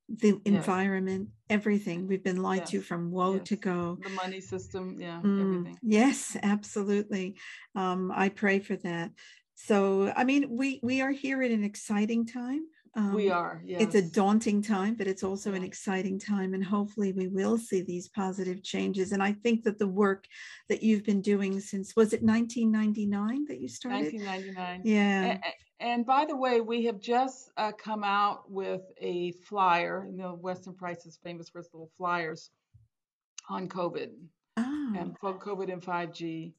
[0.09, 0.41] the yes.
[0.45, 2.07] environment, everything.
[2.07, 2.71] We've been lied yes.
[2.71, 3.49] to from woe yes.
[3.49, 3.99] to go.
[4.03, 5.79] The money system, yeah, mm, everything.
[5.83, 7.37] Yes, absolutely.
[7.75, 9.13] Um, I pray for that.
[9.55, 12.63] So, I mean, we we are here at an exciting time.
[12.97, 13.61] Um, we are.
[13.65, 13.83] Yes.
[13.83, 15.57] It's a daunting time, but it's also yeah.
[15.57, 16.55] an exciting time.
[16.55, 19.13] And hopefully, we will see these positive changes.
[19.13, 20.27] And I think that the work
[20.69, 24.13] that you've been doing since, was it 1999 that you started?
[24.13, 24.83] 1999.
[24.85, 25.25] Yeah.
[25.25, 25.41] And,
[25.85, 30.07] and by the way, we have just uh, come out with a flyer.
[30.11, 32.51] You know, Weston Price is famous for his little flyers
[33.49, 34.11] on COVID
[34.57, 34.95] oh.
[34.97, 36.53] and COVID and 5G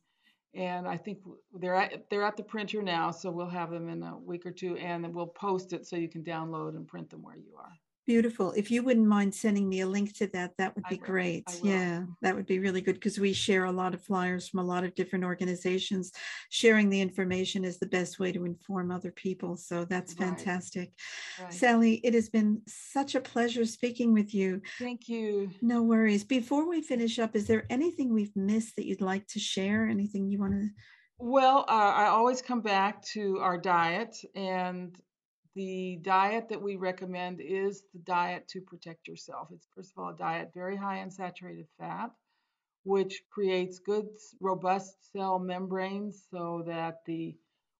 [0.56, 1.20] and I think
[1.54, 4.52] they're at they're at the printer now, so we'll have them in a week or
[4.52, 7.74] two, and we'll post it so you can download and print them where you are.
[8.06, 8.52] Beautiful.
[8.52, 11.44] If you wouldn't mind sending me a link to that, that would be great.
[11.64, 14.64] Yeah, that would be really good because we share a lot of flyers from a
[14.64, 16.12] lot of different organizations.
[16.50, 19.58] Sharing the information is the best way to inform other people.
[19.58, 20.92] So that's fantastic.
[21.42, 21.52] Right.
[21.52, 24.62] Sally, it has been such a pleasure speaking with you.
[24.78, 25.50] Thank you.
[25.64, 26.24] No worries.
[26.24, 29.88] Before we finish up, is there anything we've missed that you'd like to share?
[29.88, 30.70] Anything you want to?
[31.18, 34.96] Well, uh, I always come back to our diet and
[35.56, 39.50] the diet that we recommend is the diet to protect yourself.
[39.54, 42.12] It's first of all a diet very high in saturated fat,
[42.84, 44.08] which creates good,
[44.42, 47.36] robust cell membranes so that the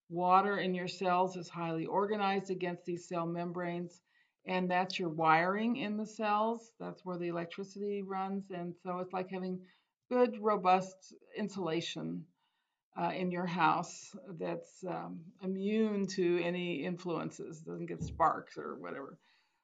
[0.08, 4.00] water in your cells is highly organized against these cell membranes.
[4.46, 6.72] And that's your wiring in the cells.
[6.78, 8.44] That's where the electricity runs.
[8.50, 9.60] And so it's like having
[10.08, 12.24] good, robust insulation
[12.96, 19.18] uh, in your house that's um, immune to any influences, doesn't get sparks or whatever.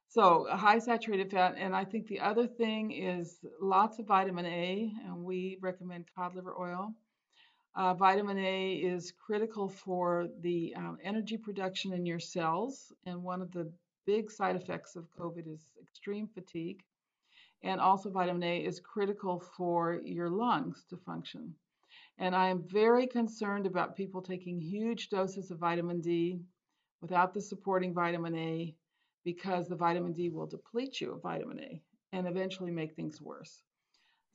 [0.09, 1.55] So, a high saturated fat.
[1.57, 6.35] And I think the other thing is lots of vitamin A, and we recommend cod
[6.35, 6.93] liver oil.
[7.75, 12.93] Uh, vitamin A is critical for the um, energy production in your cells.
[13.07, 13.73] And one of the
[14.05, 16.83] big side effects of COVID is extreme fatigue.
[17.63, 21.55] And also, vitamin A is critical for your lungs to function.
[22.19, 26.41] And I am very concerned about people taking huge doses of vitamin D
[27.01, 28.75] without the supporting vitamin A
[29.25, 31.83] because the vitamin D will deplete you of vitamin A
[32.13, 33.63] and eventually make things worse.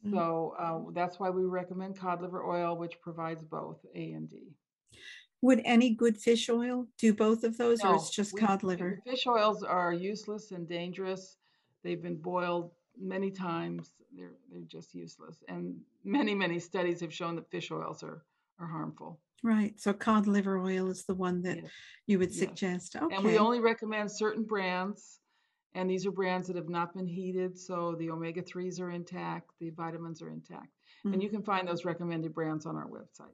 [0.06, 0.16] Mm-hmm.
[0.16, 4.54] So uh, that's why we recommend cod liver oil, which provides both A and D.
[5.42, 8.64] Would any good fish oil do both of those, no, or it's just we, cod
[8.64, 9.00] liver?
[9.06, 11.38] Fish oils are useless and dangerous.
[11.84, 15.44] They've been boiled many times they're they're just useless.
[15.48, 18.24] And many many studies have shown that fish oils are
[18.60, 19.20] are harmful.
[19.44, 19.80] Right.
[19.80, 21.72] So cod liver oil is the one that yes.
[22.08, 22.96] you would suggest.
[22.96, 23.16] Okay.
[23.16, 25.20] And we only recommend certain brands.
[25.76, 29.52] And these are brands that have not been heated, so the omega 3s are intact,
[29.60, 30.70] the vitamins are intact.
[31.06, 31.14] Mm-hmm.
[31.14, 33.34] And you can find those recommended brands on our website.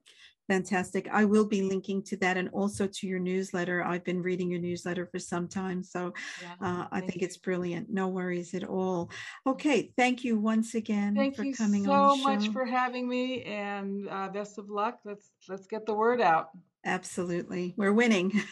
[0.49, 1.07] Fantastic.
[1.11, 3.81] I will be linking to that and also to your newsletter.
[3.81, 7.25] I've been reading your newsletter for some time, so yeah, uh, I think you.
[7.25, 7.89] it's brilliant.
[7.89, 9.09] No worries at all.
[9.47, 12.23] Okay, thank you once again thank for coming so on the show.
[12.23, 14.99] So much for having me, and uh, best of luck.
[15.05, 16.49] Let's let's get the word out.
[16.85, 18.31] Absolutely, we're winning.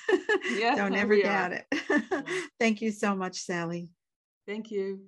[0.49, 1.65] Yes, don't ever doubt it.
[2.59, 3.89] thank you so much, Sally.
[4.47, 5.01] Thank you.